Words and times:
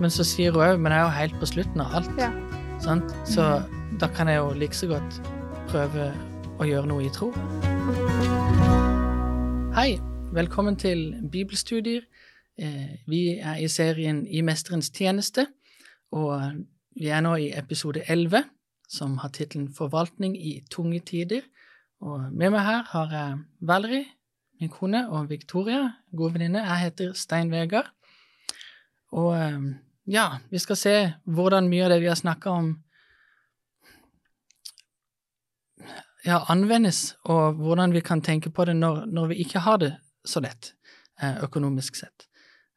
Men 0.00 0.10
så 0.14 0.24
sier 0.26 0.54
hun 0.54 0.62
òg 0.62 0.80
Men 0.82 0.92
jeg 0.94 1.00
er 1.00 1.06
jo 1.06 1.16
helt 1.18 1.38
på 1.40 1.48
slutten 1.50 1.82
av 1.82 1.94
alt. 1.98 2.10
Ja. 2.20 2.30
Sant? 2.82 3.10
Så 3.26 3.46
da 3.98 4.08
kan 4.14 4.28
jeg 4.30 4.38
jo 4.38 4.52
like 4.54 4.76
så 4.76 4.86
godt 4.90 5.18
prøve 5.72 6.12
å 6.58 6.66
gjøre 6.66 6.86
noe 6.90 7.06
i 7.06 7.10
tro. 7.14 7.32
Hei, 9.74 9.98
velkommen 10.34 10.78
til 10.78 11.16
bibelstudier. 11.32 12.06
Eh, 12.58 12.98
Vi 13.06 13.38
er 13.38 13.58
i 13.62 13.68
serien 13.68 14.24
I 14.26 14.42
mesterens 14.42 14.90
tjeneste, 14.90 15.46
og 16.12 16.62
vi 16.94 17.10
er 17.10 17.20
nå 17.22 17.34
i 17.38 17.50
episode 17.58 18.02
11, 18.08 18.44
som 18.88 19.18
har 19.18 19.30
tittelen 19.34 19.68
Forvaltning 19.74 20.36
i 20.36 20.60
tunge 20.70 21.00
tider. 21.00 21.42
Og 22.00 22.30
med 22.32 22.50
meg 22.54 22.62
her 22.66 22.82
har 22.92 23.10
jeg 23.10 23.38
Valerie, 23.60 24.06
min 24.60 24.70
kone, 24.70 25.08
og 25.10 25.28
Victoria, 25.30 25.92
god 26.16 26.32
venninne. 26.32 26.62
Jeg 26.66 26.78
heter 26.86 27.12
Stein 27.14 27.50
Vegard. 27.50 27.90
Og 29.12 29.34
eh, 29.36 29.58
ja, 30.08 30.38
vi 30.50 30.58
skal 30.58 30.76
se 30.76 30.94
hvordan 31.24 31.68
mye 31.68 31.84
av 31.84 31.92
det 31.92 32.00
vi 32.00 32.08
har 32.08 32.16
snakka 32.16 32.50
om, 32.50 32.70
ja, 36.24 36.40
anvendes, 36.48 37.16
og 37.28 37.60
hvordan 37.60 37.92
vi 37.92 38.00
kan 38.04 38.22
tenke 38.24 38.50
på 38.50 38.64
det 38.68 38.76
når, 38.76 39.04
når 39.06 39.32
vi 39.32 39.42
ikke 39.44 39.62
har 39.64 39.78
det 39.82 39.92
så 40.26 40.40
lett 40.44 40.72
eh, 41.22 41.42
økonomisk 41.44 41.96
sett. 42.00 42.28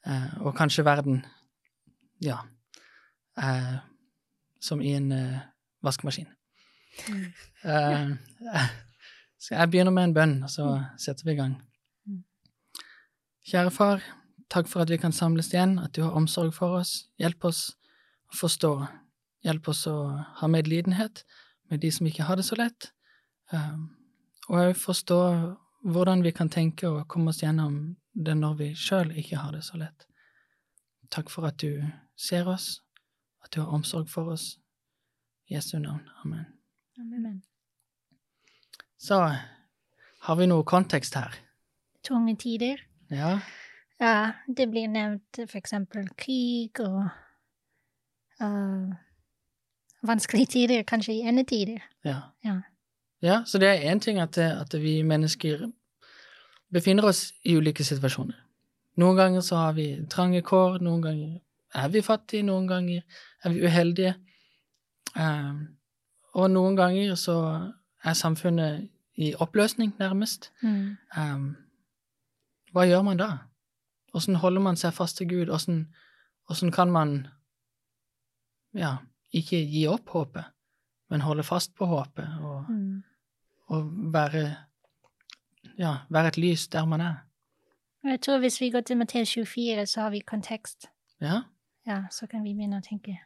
Eh, 0.05 0.41
og 0.41 0.55
kanskje 0.57 0.85
verden, 0.85 1.23
ja, 2.21 2.37
eh, 3.39 3.79
som 4.61 4.81
i 4.81 4.93
en 4.99 5.11
eh, 5.11 5.41
vaskemaskin. 5.84 6.29
Mm. 7.63 8.17
Uh, 8.51 8.67
jeg 9.51 9.70
begynner 9.71 9.93
med 9.95 10.03
en 10.03 10.13
bønn, 10.13 10.34
og 10.43 10.49
så 10.51 10.65
setter 10.99 11.23
vi 11.23 11.31
i 11.31 11.37
gang. 11.37 11.53
Kjære 13.48 13.71
far, 13.71 14.03
takk 14.51 14.67
for 14.67 14.83
at 14.83 14.91
vi 14.91 14.99
kan 14.99 15.15
samles 15.15 15.53
igjen, 15.53 15.77
at 15.79 15.95
du 15.95 16.03
har 16.03 16.17
omsorg 16.17 16.53
for 16.55 16.81
oss. 16.81 17.07
Hjelp 17.21 17.45
oss 17.47 17.71
å 18.31 18.37
forstå. 18.41 18.73
Hjelp 19.47 19.71
oss 19.71 19.85
å 19.89 19.95
ha 20.41 20.49
medlidenhet 20.51 21.23
med 21.71 21.81
de 21.81 21.91
som 21.91 22.07
ikke 22.07 22.27
har 22.27 22.39
det 22.39 22.45
så 22.45 22.57
lett. 22.59 22.91
Um, 23.51 23.89
og 24.49 24.57
òg 24.59 24.77
forstå 24.79 25.20
hvordan 25.87 26.23
vi 26.23 26.34
kan 26.35 26.51
tenke 26.51 26.89
og 26.89 27.07
komme 27.09 27.31
oss 27.31 27.41
gjennom 27.41 27.95
det 28.13 28.35
når 28.37 28.57
vi 28.59 28.71
sjøl 28.77 29.13
ikke 29.17 29.39
har 29.39 29.55
det 29.55 29.63
så 29.65 29.79
lett. 29.81 30.07
Takk 31.11 31.31
for 31.31 31.48
at 31.48 31.59
du 31.63 31.81
ser 32.15 32.48
oss, 32.48 32.81
at 33.43 33.51
du 33.55 33.61
har 33.63 33.71
omsorg 33.73 34.09
for 34.11 34.31
oss. 34.35 34.57
I 35.49 35.57
Jesu 35.57 35.79
navn. 35.79 36.05
Amen. 36.23 36.45
Amen. 36.99 37.41
Så 38.98 39.17
har 40.21 40.37
vi 40.39 40.48
noe 40.48 40.63
kontekst 40.63 41.17
her. 41.17 41.33
Tunge 42.05 42.37
tider. 42.39 42.79
Ja, 43.11 43.39
Ja, 44.02 44.32
det 44.57 44.70
blir 44.71 44.88
nevnt 44.90 45.40
for 45.46 45.57
eksempel 45.60 46.07
krig 46.18 46.80
og 46.82 47.04
uh, 48.41 48.94
vanskelige 50.04 50.46
tider, 50.55 50.84
kanskje 50.84 51.13
i 51.13 51.26
endetider. 51.30 51.80
ja. 52.05 52.20
Ja. 52.44 52.62
Ja, 53.22 53.44
så 53.46 53.57
det 53.57 53.68
er 53.68 53.94
én 53.94 53.99
ting 53.99 54.20
at, 54.20 54.38
at 54.38 54.74
vi 54.74 55.02
mennesker 55.02 55.72
befinner 56.74 57.05
oss 57.05 57.34
i 57.44 57.55
ulike 57.57 57.84
situasjoner. 57.84 58.35
Noen 58.98 59.18
ganger 59.18 59.41
så 59.41 59.55
har 59.55 59.74
vi 59.77 60.05
trange 60.10 60.41
kår, 60.41 60.79
noen 60.82 61.02
ganger 61.02 61.40
er 61.74 61.91
vi 61.94 62.02
fattige, 62.02 62.44
noen 62.44 62.68
ganger 62.68 63.02
er 63.44 63.54
vi 63.54 63.66
uheldige. 63.66 64.16
Eh, 65.16 65.53
og 66.34 66.52
noen 66.52 66.75
ganger 66.75 67.16
så 67.16 67.38
er 68.03 68.18
samfunnet 68.18 68.90
i 69.16 69.34
oppløsning, 69.35 69.94
nærmest. 70.00 70.52
Mm. 70.63 70.97
Um, 71.18 71.47
hva 72.74 72.88
gjør 72.88 73.03
man 73.06 73.19
da? 73.19 73.29
Åssen 74.13 74.35
holder 74.35 74.62
man 74.62 74.75
seg 74.75 74.94
fast 74.94 75.17
til 75.17 75.28
Gud? 75.29 75.50
Åssen 75.50 76.72
kan 76.75 76.91
man 76.91 77.28
ja, 78.75 78.97
ikke 79.34 79.62
gi 79.72 79.85
opp 79.88 80.09
håpet, 80.09 80.44
men 81.09 81.22
holde 81.22 81.44
fast 81.44 81.75
på 81.75 81.85
håpet 81.88 82.28
og 82.41 82.66
Mm. 82.69 83.03
og 83.69 83.91
være 84.13 84.56
ja, 85.77 85.97
være 86.09 86.27
et 86.27 86.38
lys 86.38 86.67
der 86.67 86.85
man 86.85 87.01
er. 87.01 87.16
Jeg 88.03 88.22
tror 88.22 88.39
hvis 88.39 88.59
vi 88.61 88.69
går 88.69 88.81
til 88.81 88.97
Matteus 88.97 89.33
24, 89.33 89.85
så 89.85 90.01
har 90.01 90.09
vi 90.09 90.19
kontekst. 90.19 90.89
Ja, 91.22 91.41
Ja, 91.88 92.03
så 92.11 92.28
kan 92.28 92.43
vi 92.43 92.53
begynne 92.53 92.78
å 92.78 92.83
tenke. 92.85 93.17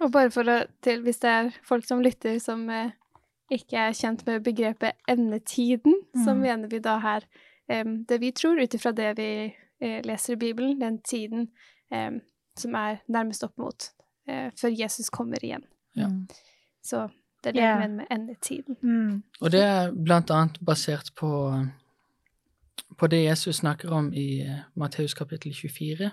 Og 0.00 0.12
bare 0.12 0.30
for 0.30 0.42
å 0.48 0.64
til, 0.82 1.02
hvis 1.02 1.18
det 1.20 1.28
er 1.30 1.50
folk 1.68 1.84
som 1.84 2.00
lytter 2.00 2.38
som 2.40 2.68
eh, 2.70 2.90
ikke 3.50 3.76
er 3.76 3.92
kjent 3.92 4.24
med 4.26 4.42
begrepet 4.44 4.92
endetiden, 5.08 5.94
så 6.14 6.32
Mm. 6.34 6.40
mener 6.40 6.68
vi 6.68 6.78
da 6.78 6.98
her 6.98 7.20
eh, 7.68 7.84
det 7.84 8.20
vi 8.20 8.30
tror 8.32 8.60
ut 8.62 8.74
ifra 8.74 8.92
det 8.94 9.16
vi 9.18 9.54
leser 9.80 10.32
i 10.32 10.36
Bibelen, 10.36 10.80
den 10.80 11.00
tiden 11.02 11.48
em, 11.92 12.20
som 12.56 12.74
er 12.74 12.96
nærmest 13.08 13.44
opp 13.44 13.58
mot 13.58 13.90
eh, 14.28 14.50
før 14.60 14.68
Jesus 14.68 15.10
kommer 15.10 15.36
igjen. 15.42 15.62
Ja. 15.96 16.08
Mm. 16.08 16.28
Så 16.82 17.08
det 17.44 17.48
er 17.48 17.52
det 17.52 17.60
Ja. 17.62 17.74
vi 17.74 17.80
mener 17.88 17.96
med 17.96 18.06
endetiden. 18.10 18.76
Mm. 18.82 19.22
og 19.40 19.52
det 19.52 19.60
er 19.62 19.92
blant 20.04 20.30
annet 20.30 20.58
basert 20.66 21.10
på, 21.16 21.30
på 22.98 23.06
det 23.06 23.24
Jesus 23.24 23.56
snakker 23.56 23.90
om 23.90 24.12
i 24.12 24.40
eh, 24.40 24.58
Matteus 24.76 25.14
kapittel 25.14 25.54
24. 25.54 26.10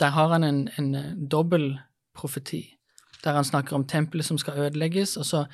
Der 0.00 0.06
har 0.10 0.28
han 0.28 0.44
en, 0.44 0.68
en 0.78 0.94
eh, 0.94 1.14
dobbel 1.30 1.78
profeti, 2.14 2.76
der 3.24 3.32
han 3.32 3.44
snakker 3.44 3.76
om 3.76 3.86
tempelet 3.86 4.24
som 4.24 4.38
skal 4.38 4.58
ødelegges, 4.58 5.16
og 5.16 5.24
så 5.24 5.44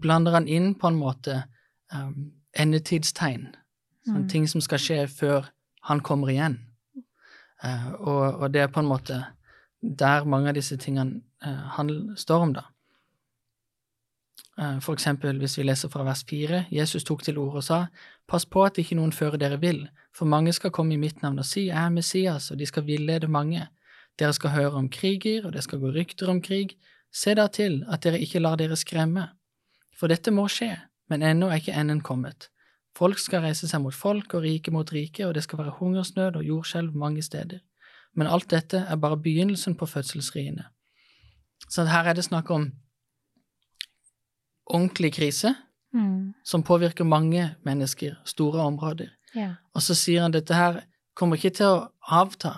blander 0.00 0.32
han 0.32 0.48
inn 0.48 0.74
på 0.74 0.88
en 0.88 0.96
måte 0.96 1.42
um, 1.94 2.32
endetidstegn, 2.58 3.46
sånn 4.06 4.22
Mm. 4.24 4.28
ting 4.28 4.46
som 4.48 4.60
skal 4.60 4.78
skje 4.78 5.06
før 5.08 5.50
han 5.88 6.00
kommer 6.04 6.30
igjen. 6.32 6.58
Eh, 7.64 7.92
og, 7.92 8.40
og 8.40 8.50
det 8.52 8.64
er 8.64 8.72
på 8.72 8.82
en 8.82 8.90
måte 8.90 9.22
der 9.80 10.26
mange 10.28 10.50
av 10.50 10.58
disse 10.58 10.76
tingene 10.76 11.22
uh, 11.40 12.16
står 12.16 12.42
om, 12.44 12.52
da. 12.52 12.66
Eh, 14.60 14.78
For 14.84 14.92
eksempel 14.92 15.38
hvis 15.40 15.56
vi 15.58 15.64
leser 15.64 15.88
fra 15.88 16.04
vers 16.04 16.24
4, 16.28 16.66
Jesus 16.70 17.04
tok 17.04 17.22
til 17.24 17.38
orde 17.38 17.62
og 17.62 17.64
sa, 17.64 17.86
Pass 18.28 18.44
på 18.46 18.62
at 18.64 18.78
ikke 18.78 18.98
noen 18.98 19.12
fører 19.12 19.40
dere 19.40 19.60
vill, 19.60 19.88
for 20.14 20.28
mange 20.28 20.52
skal 20.52 20.70
komme 20.70 20.94
i 20.94 21.00
mitt 21.00 21.22
navn 21.22 21.40
og 21.40 21.48
si, 21.48 21.66
Jeg 21.68 21.84
er 21.84 21.90
Messias, 21.90 22.50
og 22.50 22.58
de 22.58 22.66
skal 22.66 22.86
villede 22.86 23.28
mange. 23.28 23.68
Dere 24.18 24.32
skal 24.32 24.50
høre 24.50 24.76
om 24.76 24.88
kriger, 24.88 25.46
og 25.46 25.52
det 25.52 25.64
skal 25.64 25.80
gå 25.80 25.90
rykter 25.94 26.30
om 26.30 26.42
krig. 26.42 26.76
Se 27.12 27.34
da 27.34 27.46
til 27.48 27.84
at 27.88 28.04
dere 28.04 28.20
ikke 28.20 28.38
lar 28.40 28.56
dere 28.56 28.76
skremme. 28.76 29.30
For 29.96 30.08
dette 30.08 30.30
må 30.30 30.46
skje, 30.48 30.76
men 31.08 31.22
ennå 31.22 31.48
er 31.48 31.58
ikke 31.58 31.74
enden 31.74 32.00
kommet. 32.00 32.50
Folk 33.00 33.18
skal 33.18 33.40
reise 33.46 33.68
seg 33.68 33.80
mot 33.80 33.94
folk 33.96 34.34
og 34.36 34.42
rike 34.44 34.70
mot 34.74 34.90
rike, 34.92 35.24
og 35.26 35.34
det 35.34 35.42
skal 35.46 35.58
være 35.62 35.76
hungersnød 35.78 36.36
og 36.36 36.44
jordskjelv 36.44 36.92
mange 37.00 37.22
steder. 37.24 37.62
Men 38.14 38.26
alt 38.28 38.50
dette 38.50 38.82
er 38.88 38.96
bare 39.00 39.16
begynnelsen 39.16 39.76
på 39.78 39.86
fødselsriene. 39.88 40.66
Så 41.70 41.86
her 41.88 42.10
er 42.10 42.18
det 42.18 42.24
snakk 42.26 42.50
om 42.50 42.72
ordentlig 44.66 45.12
krise 45.16 45.54
Mm. 45.94 46.34
som 46.44 46.62
påvirker 46.62 47.04
mange 47.04 47.54
mennesker, 47.64 48.14
store 48.24 48.60
områder. 48.62 49.08
Ja. 49.34 49.54
Og 49.74 49.82
så 49.82 49.94
sier 49.94 50.22
han 50.22 50.30
dette 50.30 50.54
her 50.54 50.84
kommer 51.16 51.36
ikke 51.36 51.50
til 51.56 51.66
å 51.66 51.88
avta, 52.10 52.52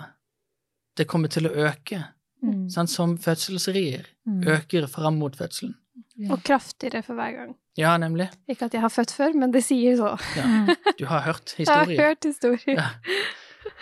det 0.96 1.06
kommer 1.08 1.28
til 1.28 1.46
å 1.48 1.54
øke. 1.54 2.04
Mm. 2.42 2.68
Sånn 2.68 2.88
Som 2.88 3.16
fødselsrier 3.18 4.04
Mm. 4.26 4.42
øker 4.46 4.86
fram 4.86 5.14
mot 5.18 5.36
fødselen. 5.36 5.74
Ja. 6.18 6.32
Og 6.34 6.42
kraftigere 6.44 7.02
for 7.02 7.14
hver 7.16 7.32
gang. 7.32 7.54
Ja, 7.78 7.94
nemlig. 7.96 8.28
Ikke 8.48 8.66
at 8.68 8.74
jeg 8.76 8.82
har 8.84 8.92
født 8.92 9.14
før, 9.16 9.32
men 9.38 9.52
det 9.54 9.62
sier 9.64 9.96
så. 9.96 10.10
Ja. 10.36 10.44
Mm. 10.46 10.74
Du 10.98 11.06
har 11.08 11.24
hørt 11.24 11.54
Jeg 11.58 11.68
har 11.68 11.88
hørt 11.88 12.24
historier. 12.28 12.76
Ja. 12.76 12.88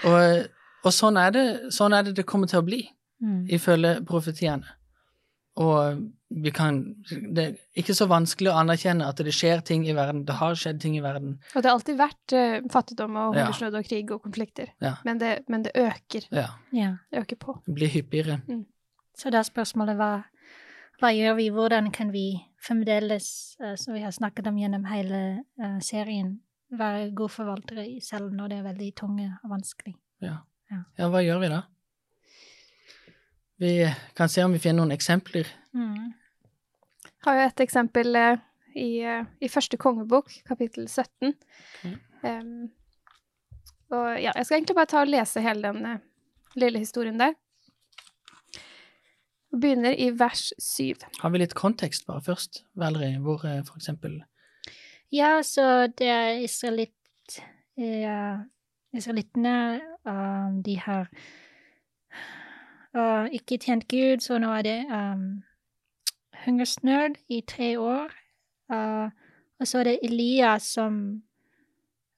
Og, 0.06 0.46
og 0.84 0.92
sånn, 0.94 1.18
er 1.18 1.34
det, 1.34 1.46
sånn 1.74 1.92
er 1.96 2.06
det 2.06 2.14
det 2.20 2.26
kommer 2.28 2.46
til 2.50 2.62
å 2.62 2.66
bli, 2.66 2.84
Mm. 3.20 3.42
ifølge 3.52 3.98
profetiene. 4.08 4.64
Og 5.60 5.98
vi 6.30 6.50
kan 6.56 6.78
Det 7.10 7.42
er 7.42 7.54
ikke 7.76 7.92
så 7.92 8.06
vanskelig 8.08 8.48
å 8.48 8.54
anerkjenne 8.62 9.04
at 9.04 9.16
det 9.20 9.34
skjer 9.34 9.60
ting 9.60 9.84
i 9.84 9.92
verden. 9.92 10.22
Det 10.24 10.38
har 10.38 10.54
skjedd 10.56 10.80
ting 10.80 10.96
i 10.96 11.02
verden. 11.04 11.34
Og 11.54 11.60
det 11.60 11.68
har 11.68 11.76
alltid 11.76 11.98
vært 11.98 12.32
uh, 12.32 12.68
fattigdom 12.72 13.16
og 13.20 13.34
hungersnød 13.36 13.76
og 13.76 13.84
krig 13.84 14.10
og 14.14 14.22
konflikter. 14.24 14.70
Ja. 14.80 14.94
Men, 15.04 15.18
det, 15.20 15.44
men 15.52 15.66
det 15.66 15.72
øker. 15.76 16.30
Ja. 16.32 16.46
ja. 16.72 16.94
Det 17.10 17.26
øker 17.26 17.36
på. 17.36 17.58
Det 17.66 17.74
blir 17.76 17.92
hyppigere. 17.92 18.40
Så 19.18 19.28
da 19.28 19.42
er 19.42 19.50
spørsmålet 19.50 19.98
hva, 20.00 20.10
hva 21.00 21.10
gjør 21.16 21.36
vi, 21.38 21.48
hvordan 21.54 21.90
kan 21.94 22.12
vi 22.12 22.26
fremdeles, 22.60 23.56
uh, 23.62 23.74
som 23.80 23.96
vi 23.96 24.04
har 24.04 24.12
snakket 24.14 24.50
om 24.50 24.58
gjennom 24.60 24.84
hele 24.90 25.20
uh, 25.60 25.78
serien, 25.84 26.38
være 26.70 27.10
gode 27.16 27.34
forvaltere 27.34 27.86
selv 28.04 28.30
når 28.36 28.52
det 28.52 28.58
er 28.60 28.66
veldig 28.68 28.90
tunge 29.00 29.26
og 29.42 29.54
vanskelig. 29.56 29.96
Ja. 30.22 30.36
Ja. 30.70 30.84
ja, 31.00 31.08
hva 31.10 31.22
gjør 31.24 31.40
vi 31.42 31.50
da? 31.50 31.64
Vi 33.60 33.72
kan 34.16 34.30
se 34.30 34.44
om 34.46 34.54
vi 34.54 34.60
finner 34.62 34.84
noen 34.84 34.94
eksempler. 34.94 35.48
Mm. 35.74 36.12
har 37.26 37.36
jo 37.36 37.46
et 37.48 37.62
eksempel 37.64 38.16
eh, 38.16 38.44
i, 38.78 38.90
i 39.04 39.50
første 39.50 39.76
kongebok, 39.76 40.30
kapittel 40.46 40.86
17. 40.88 41.34
Okay. 41.82 41.96
Um, 42.22 42.70
og 43.90 44.06
ja, 44.22 44.30
jeg 44.36 44.46
skal 44.46 44.60
egentlig 44.60 44.78
bare 44.78 44.90
ta 44.92 45.02
og 45.02 45.10
lese 45.10 45.42
hele 45.42 45.72
den 45.72 46.00
lille 46.54 46.78
historien 46.78 47.18
der. 47.18 47.34
Og 49.52 49.60
begynner 49.60 49.94
i 49.98 50.10
vers 50.18 50.52
7. 50.58 50.94
Har 51.20 51.30
vi 51.30 51.40
litt 51.42 51.54
kontekst 51.58 52.06
bare 52.06 52.22
først, 52.22 52.64
Valerie, 52.78 53.18
hvor 53.18 53.44
eh, 53.44 53.62
for 53.66 53.76
eksempel 53.76 54.22
Ja, 55.12 55.40
så 55.42 55.90
det 55.98 56.06
er 56.06 56.38
israelitt, 56.38 57.40
eh, 57.78 58.38
israelittene, 58.94 59.80
um, 60.06 60.62
de 60.62 60.78
har 60.78 61.08
uh, 62.94 63.26
ikke 63.32 63.58
tjent 63.58 63.88
Gud, 63.88 64.20
så 64.20 64.38
nå 64.38 64.52
er 64.54 64.62
det 64.62 64.78
um, 64.86 65.42
hungersnød 66.44 67.18
i 67.28 67.42
tre 67.46 67.78
år. 67.80 68.14
Uh, 68.72 69.10
og 69.60 69.66
så 69.66 69.78
er 69.78 69.84
det 69.84 69.98
Elias 70.02 70.62
som 70.62 71.22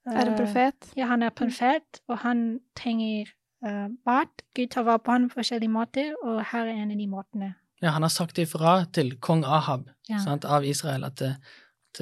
Er 0.07 0.27
en 0.27 0.33
uh, 0.33 0.37
profet. 0.37 0.93
Ja, 0.97 1.07
han 1.07 1.23
er 1.23 1.31
profet, 1.31 2.03
og 2.09 2.19
han 2.19 2.61
trenger 2.77 3.23
uh, 3.23 3.42
mat. 3.63 4.43
Gud 4.57 4.71
tar 4.71 4.85
vare 4.85 4.99
på 4.99 5.13
ham 5.15 5.29
på 5.31 5.39
forskjellige 5.41 5.71
måter, 5.71 6.13
og 6.23 6.41
her 6.51 6.67
er 6.67 6.83
en 6.83 6.91
av 6.91 6.99
de 6.99 7.07
måtene. 7.11 7.55
Ja, 7.83 7.91
han 7.97 8.03
har 8.03 8.11
sagt 8.15 8.39
ifra 8.39 8.85
til 8.93 9.17
kong 9.21 9.45
Ahab 9.45 9.89
Ja. 10.09 10.19
sant, 10.19 10.45
av 10.45 10.65
Israel 10.65 11.05
at, 11.05 11.23
at 11.23 12.01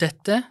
dette, 0.00 0.42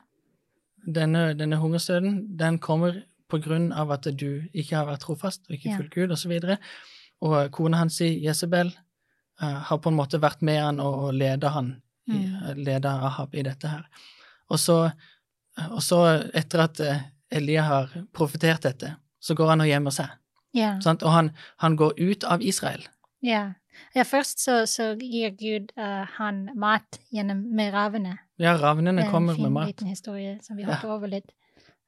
denne, 0.85 1.33
denne 1.37 1.59
hungersnøden, 1.59 2.37
den 2.37 2.59
kommer 2.59 3.03
på 3.29 3.39
grunn 3.43 3.71
av 3.73 3.91
at 3.91 4.07
du 4.19 4.43
ikke 4.53 4.75
har 4.77 4.87
vært 4.87 5.05
trofast 5.05 5.47
og 5.49 5.55
ikke 5.57 5.77
fulgt 5.77 5.95
Gud, 5.95 6.11
og 6.11 6.17
så. 6.17 6.57
Og 7.23 7.51
kona 7.51 7.77
hans, 7.77 7.99
Jesabel, 8.01 8.73
eh, 9.41 9.59
har 9.69 9.77
på 9.77 9.89
en 9.89 9.95
måte 9.97 10.19
vært 10.21 10.41
med 10.41 10.59
han 10.61 10.79
og, 10.79 11.07
og 11.07 11.13
leda 11.13 11.49
han, 11.49 11.79
Mm. 12.05 12.57
leda 12.65 12.89
Ahab 13.07 13.33
i 13.33 13.41
dette 13.41 13.65
her. 13.67 13.85
Og 14.49 14.59
så, 14.59 14.91
og 15.71 15.79
så 15.81 16.29
etter 16.35 16.59
at 16.59 16.79
eh, 16.83 16.99
Elia 17.31 17.61
har 17.63 17.93
profetert 18.11 18.61
dette, 18.63 18.97
så 19.23 19.35
går 19.39 19.53
han 19.53 19.63
og 19.63 19.69
gjemmer 19.69 19.95
seg. 19.95 20.11
Yeah. 20.53 20.79
Sant? 20.83 21.03
Og 21.07 21.13
han, 21.15 21.31
han 21.63 21.77
går 21.79 21.95
ut 21.97 22.25
av 22.29 22.43
Israel. 22.45 22.83
ja. 23.23 23.53
ja 23.95 24.03
først 24.05 24.43
så, 24.43 24.59
så 24.69 24.91
gir 25.01 25.31
Gud 25.39 25.71
uh, 25.79 26.03
han 26.19 26.49
mat 26.59 26.99
gjennom 27.09 27.39
med 27.55 27.71
ravene. 27.73 28.17
Ja, 28.37 28.57
ravnene 28.59 29.01
Det 29.01 29.07
er 29.07 29.19
mat. 29.19 29.31
en 29.31 29.45
fin 29.47 29.67
liten 29.71 29.87
historie 29.87 30.35
som 30.43 30.57
vi 30.57 30.63
Ja. 30.67 30.75
hopper 30.75 30.93
over 30.97 31.07
litt. 31.07 31.31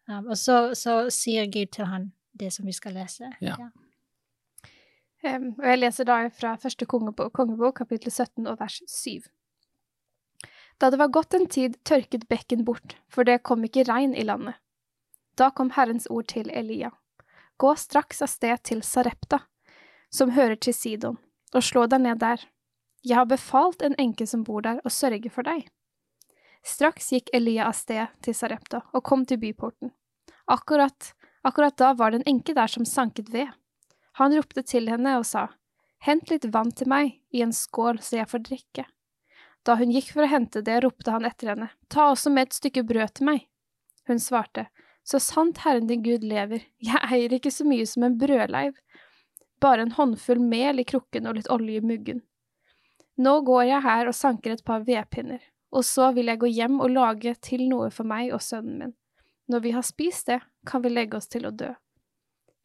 Um, 0.07 0.27
og 0.29 0.37
så, 0.37 0.73
så 0.73 1.09
sier 1.13 1.45
Gud 1.51 1.73
til 1.75 1.85
han 1.91 2.11
det 2.39 2.53
som 2.53 2.65
vi 2.65 2.73
skal 2.73 2.93
lese. 2.97 3.29
Ja. 3.41 3.55
Em, 5.25 5.53
og 5.57 5.65
jeg 5.65 5.79
leser 5.79 6.05
da 6.05 6.17
fra 6.29 6.55
første 6.61 6.85
kongebok, 6.85 7.31
kongebok, 7.33 7.79
kapittel 7.81 8.11
17 8.11 8.47
og 8.47 8.59
vers 8.59 8.81
7. 8.87 9.25
Da 10.81 10.89
det 10.91 10.99
var 10.99 11.13
gått 11.13 11.33
en 11.33 11.47
tid, 11.47 11.77
tørket 11.87 12.27
bekken 12.29 12.65
bort, 12.65 12.97
for 13.09 13.23
det 13.23 13.43
kom 13.43 13.63
ikke 13.63 13.85
regn 13.87 14.13
i 14.15 14.25
landet. 14.27 14.57
Da 15.39 15.49
kom 15.49 15.71
Herrens 15.75 16.07
ord 16.09 16.27
til 16.33 16.51
Elia. 16.53 16.91
Gå 17.57 17.75
straks 17.75 18.21
av 18.21 18.27
sted 18.27 18.63
til 18.63 18.81
Sarepta, 18.83 19.39
som 20.09 20.33
hører 20.35 20.57
til 20.59 20.75
Sidon, 20.75 21.19
og 21.55 21.63
slå 21.63 21.85
deg 21.87 22.03
ned 22.03 22.19
der. 22.19 22.41
Jeg 23.05 23.19
har 23.19 23.29
befalt 23.29 23.83
en 23.85 23.95
enke 24.01 24.27
som 24.27 24.43
bor 24.43 24.65
der, 24.65 24.81
å 24.83 24.91
sørge 24.91 25.31
for 25.31 25.47
deg. 25.47 25.67
Straks 26.65 27.11
gikk 27.13 27.29
Elia 27.37 27.67
av 27.69 27.77
sted 27.77 28.09
til 28.25 28.35
Sarepta 28.35 28.81
og 28.91 29.05
kom 29.05 29.23
til 29.29 29.39
byporten. 29.39 29.93
Akkurat, 30.51 31.13
akkurat 31.45 31.77
da 31.77 31.93
var 31.93 32.11
det 32.11 32.23
en 32.23 32.35
enke 32.35 32.55
der 32.57 32.71
som 32.71 32.87
sanket 32.89 33.29
ved. 33.31 33.51
Han 34.19 34.33
ropte 34.33 34.63
til 34.65 34.89
henne 34.89 35.15
og 35.19 35.27
sa, 35.29 35.51
Hent 36.05 36.29
litt 36.29 36.45
vann 36.53 36.71
til 36.75 36.89
meg 36.89 37.15
i 37.33 37.41
en 37.41 37.53
skål 37.55 38.01
så 38.03 38.19
jeg 38.19 38.29
får 38.29 38.43
drikke. 38.49 38.85
Da 39.65 39.77
hun 39.79 39.93
gikk 39.93 40.11
for 40.13 40.25
å 40.25 40.29
hente 40.29 40.61
det, 40.61 40.81
ropte 40.83 41.13
han 41.13 41.25
etter 41.25 41.53
henne, 41.53 41.69
Ta 41.89 42.11
også 42.11 42.29
med 42.33 42.49
et 42.49 42.57
stykke 42.57 42.83
brød 42.85 43.15
til 43.17 43.29
meg. 43.29 43.47
Hun 44.05 44.19
svarte, 44.21 44.67
Så 45.05 45.19
sant 45.21 45.61
Herren 45.61 45.87
din 45.87 46.03
Gud 46.03 46.23
lever, 46.25 46.65
jeg 46.81 47.01
eier 47.13 47.33
ikke 47.37 47.53
så 47.53 47.65
mye 47.67 47.85
som 47.85 48.07
en 48.07 48.17
brødleiv, 48.17 48.73
bare 49.61 49.85
en 49.85 49.93
håndfull 49.93 50.41
mel 50.41 50.81
i 50.81 50.87
krukken 50.87 51.29
og 51.29 51.37
litt 51.37 51.49
olje 51.53 51.77
i 51.77 51.85
muggen. 51.85 52.23
Nå 53.21 53.39
går 53.47 53.63
jeg 53.69 53.85
her 53.85 54.09
og 54.09 54.17
sanker 54.17 54.55
et 54.55 54.65
par 54.65 54.83
vedpinner, 54.87 55.39
og 55.71 55.85
så 55.85 56.09
vil 56.15 56.31
jeg 56.31 56.41
gå 56.41 56.49
hjem 56.51 56.81
og 56.81 56.91
lage 56.91 57.35
til 57.45 57.67
noe 57.69 57.91
for 57.93 58.07
meg 58.09 58.33
og 58.33 58.43
sønnen 58.43 58.81
min. 58.81 58.95
Når 59.47 59.61
vi 59.61 59.75
har 59.77 59.85
spist 59.85 60.31
det, 60.31 60.39
kan 60.65 60.81
vi 60.81 60.89
legge 60.89 61.19
oss 61.19 61.29
til 61.29 61.45
å 61.45 61.53
dø. 61.53 61.69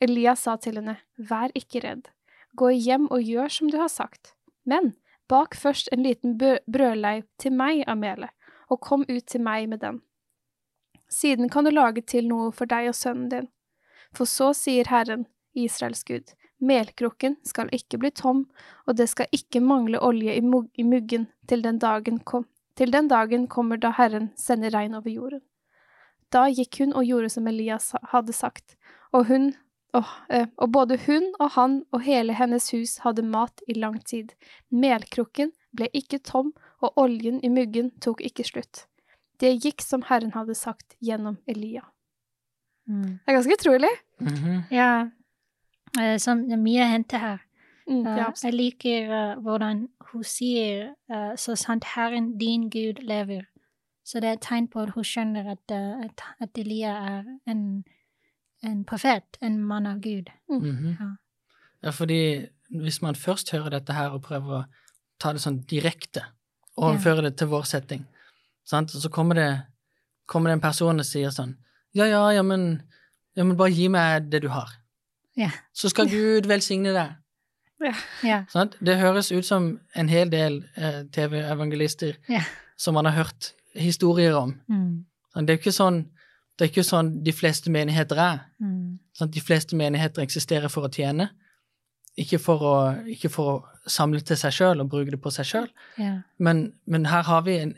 Elias 0.00 0.46
sa 0.46 0.56
til 0.56 0.81
henne, 0.81 0.96
Vær 1.20 1.52
ikke 1.54 1.84
redd, 1.84 2.08
gå 2.56 2.72
hjem 2.72 3.06
og 3.12 3.20
gjør 3.20 3.52
som 3.52 3.70
du 3.70 3.76
har 3.78 3.93
sagt, 3.93 4.32
men 4.64 4.94
bak 5.28 5.54
først 5.54 5.93
en 5.93 6.02
liten 6.02 6.38
brødleiv 6.40 7.26
til 7.38 7.52
meg 7.52 7.84
av 7.86 8.00
melet, 8.00 8.32
og 8.72 8.81
kom 8.81 9.04
ut 9.06 9.26
til 9.28 9.44
meg 9.44 9.69
med 9.69 9.84
den. 9.84 10.00
Siden 11.10 11.50
kan 11.50 11.66
du 11.66 11.72
lage 11.74 12.02
til 12.06 12.28
noe 12.30 12.52
for 12.54 12.70
deg 12.70 12.92
og 12.92 12.96
sønnen 12.98 13.28
din. 13.32 13.48
For 14.14 14.26
så 14.26 14.52
sier 14.54 14.90
Herren, 14.90 15.26
Israels 15.54 16.04
Gud, 16.06 16.32
melkrukken 16.62 17.36
skal 17.46 17.70
ikke 17.74 17.98
bli 17.98 18.10
tom, 18.14 18.44
og 18.86 18.96
det 18.98 19.08
skal 19.10 19.30
ikke 19.34 19.62
mangle 19.62 19.98
olje 20.02 20.36
i, 20.38 20.42
muggen 20.86 21.26
til 21.50 21.62
den, 21.66 21.78
dagen 21.82 22.22
kom 22.22 22.46
til 22.80 22.92
den 22.94 23.08
dagen 23.12 23.42
kommer 23.46 23.76
da 23.76 23.90
Herren 23.92 24.30
sender 24.40 24.72
regn 24.72 24.94
over 24.96 25.12
jorden. 25.12 25.42
Da 26.32 26.46
gikk 26.48 26.78
hun 26.80 26.94
og 26.96 27.04
gjorde 27.04 27.28
som 27.34 27.48
Elias 27.50 27.90
hadde 28.12 28.32
sagt, 28.32 28.76
og 29.12 29.26
hun 29.28 29.50
og, 29.92 30.06
eh, 30.30 30.46
og 30.56 30.70
både 30.72 30.96
hun 31.04 31.26
og 31.40 31.50
han 31.56 31.80
og 31.92 32.04
hele 32.06 32.36
hennes 32.38 32.70
hus 32.70 33.00
hadde 33.04 33.26
mat 33.26 33.60
i 33.68 33.74
lang 33.74 33.98
tid. 34.06 34.32
Melkrukken 34.70 35.50
ble 35.76 35.90
ikke 35.92 36.22
tom, 36.22 36.54
og 36.80 36.96
oljen 36.96 37.42
i 37.44 37.50
muggen 37.50 37.90
tok 38.00 38.22
ikke 38.24 38.46
slutt. 38.46 38.86
Det 39.40 39.54
gikk 39.64 39.82
som 39.82 40.02
Herren 40.08 40.32
hadde 40.34 40.54
sagt 40.54 40.96
gjennom 41.00 41.38
Elia. 41.48 41.87
Mm. 42.88 43.19
Det 43.20 43.28
er 43.28 43.38
ganske 43.38 43.56
utrolig. 43.58 43.94
Mhm. 44.20 44.64
Ja, 44.70 45.08
Så 45.94 46.34
det 46.38 46.52
er 46.52 46.60
mye 46.62 46.84
å 46.84 46.90
hente 46.90 47.19
her. 47.19 47.40
Mm, 47.88 48.06
Eh, 48.06 48.16
ja, 48.16 48.32
jeg 48.44 48.54
liker 48.54 49.08
uh, 49.10 49.40
hvordan 49.42 49.88
hun 50.12 50.22
sier 50.25 50.94
uh, 51.10 51.34
'så 51.34 51.56
sant 51.56 51.84
Herren 51.84 52.38
din 52.38 52.70
Gud 52.70 53.02
lever'. 53.02 53.46
Så 54.04 54.20
det 54.20 54.28
er 54.28 54.32
et 54.32 54.40
tegn 54.40 54.69
på 54.69 54.82
at 54.82 54.90
hun 54.90 55.04
skjønner 55.04 55.50
at, 55.50 55.70
eh, 55.70 56.04
at, 56.04 56.22
at 56.40 56.58
Elia 56.58 56.88
er 56.88 57.25
en, 57.46 57.84
en 58.62 58.84
profet, 58.84 59.38
en 59.43 59.58
mann 59.58 59.86
av 59.86 60.00
Gud. 60.00 60.31
Mhm. 60.48 60.96
Ja. 61.00 61.16
Ja, 61.82 61.90
fordi 61.90 62.46
hvis 62.70 63.02
man 63.02 63.14
først 63.14 63.50
hører 63.50 63.70
dette 63.70 63.93
her 63.93 64.10
og 64.10 64.22
prøver 64.22 64.60
å 64.60 64.64
ta 65.20 65.32
det 65.32 65.40
sånn 65.40 65.64
direkte, 65.66 66.22
overføre 66.76 67.22
det 67.22 67.36
til 67.36 67.46
vår 67.46 67.62
setting, 67.62 68.06
sant? 68.70 68.93
så 68.94 69.11
kommer 69.12 69.38
det, 69.38 69.49
kommer 70.31 70.50
det 70.50 70.58
en 70.58 70.64
person 70.64 71.02
og 71.02 71.06
sier 71.06 71.32
sånn 71.34 71.56
Ja, 71.96 72.06
ja, 72.06 72.22
ja, 72.37 72.43
men, 72.46 72.82
ja, 73.34 73.44
men 73.44 73.56
bare 73.58 73.75
gi 73.75 73.88
meg 73.90 74.28
det 74.31 74.44
du 74.44 74.49
har. 74.55 74.70
Ja. 75.34 75.50
Så 75.75 75.90
skal 75.90 76.06
Gud 76.11 76.46
velsigne 76.46 76.93
deg. 76.94 77.17
Ja. 78.22 78.44
Sant? 78.52 78.76
Det 78.84 78.99
høres 79.00 79.32
ut 79.32 79.46
som 79.46 79.72
en 79.96 80.11
hel 80.12 80.31
del 80.31 80.61
eh, 80.76 81.02
TV-evangelister 81.11 82.19
Ja. 82.31 82.44
som 82.76 82.94
man 82.94 83.08
har 83.08 83.17
hørt 83.17 83.52
historier 83.75 84.37
om. 84.37 84.55
Mm. 84.69 85.46
Det 85.46 85.58
er 85.67 85.75
sånn 85.75 86.05
det 86.61 86.67
er 86.67 86.72
ikke 86.75 86.84
sånn 86.84 87.22
de 87.25 87.32
fleste 87.32 87.70
menigheter 87.72 88.19
er. 88.20 88.40
Mm. 88.61 88.99
Sant? 89.17 89.32
De 89.32 89.40
fleste 89.40 89.76
menigheter 89.81 90.20
eksisterer 90.20 90.69
for 90.69 90.84
å 90.84 90.90
tjene, 90.93 91.31
ikke 92.20 92.37
for 92.43 92.61
å, 92.61 92.75
ikke 93.08 93.31
for 93.32 93.52
å 93.55 93.88
samle 93.88 94.20
til 94.20 94.37
seg 94.37 94.52
sjøl 94.52 94.82
og 94.82 94.91
bruke 94.93 95.15
det 95.15 95.20
på 95.24 95.32
seg 95.32 95.48
sjøl. 95.48 95.70
Ja. 95.96 96.19
Men, 96.36 96.67
men 96.84 97.08
her 97.08 97.24
har 97.24 97.46
vi 97.46 97.56
en 97.62 97.72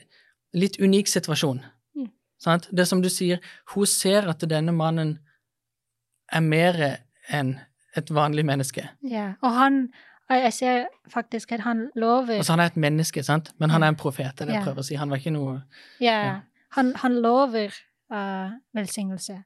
litt 0.54 0.76
unik 0.80 1.06
situasjon. 1.08 1.60
Mm. 1.96 2.08
Sant? 2.38 2.68
Det 2.76 2.88
som 2.88 3.02
du 3.02 3.08
sier, 3.08 3.38
hun 3.74 3.86
ser 3.86 4.28
at 4.28 4.40
denne 4.50 4.72
mannen 4.72 5.18
er 6.32 6.40
mer 6.40 6.98
enn 7.32 7.58
et 7.96 8.10
vanlig 8.10 8.44
menneske. 8.44 8.88
ja. 9.02 9.32
Og 9.42 9.52
han 9.54 9.92
Jeg 10.32 10.52
ser 10.52 10.84
faktisk 11.12 11.52
at 11.52 11.60
han 11.60 11.90
lover 11.94 12.36
Altså, 12.38 12.52
han 12.52 12.60
er 12.60 12.64
et 12.66 12.76
menneske, 12.76 13.22
sant? 13.22 13.52
men 13.58 13.70
han 13.70 13.82
er 13.82 13.88
en 13.88 13.96
profet. 13.96 14.32
det 14.38 14.40
er 14.40 14.44
det 14.46 14.54
jeg 14.54 14.62
prøver 14.64 14.78
å 14.80 14.82
si. 14.84 14.94
Han 14.94 15.10
var 15.10 15.16
ikke 15.16 15.30
noe 15.32 15.62
Ja, 16.00 16.22
Ja. 16.24 16.40
han, 16.70 16.94
han 16.96 17.14
lover 17.22 17.68
uh, 18.12 18.50
velsignelse, 18.74 19.42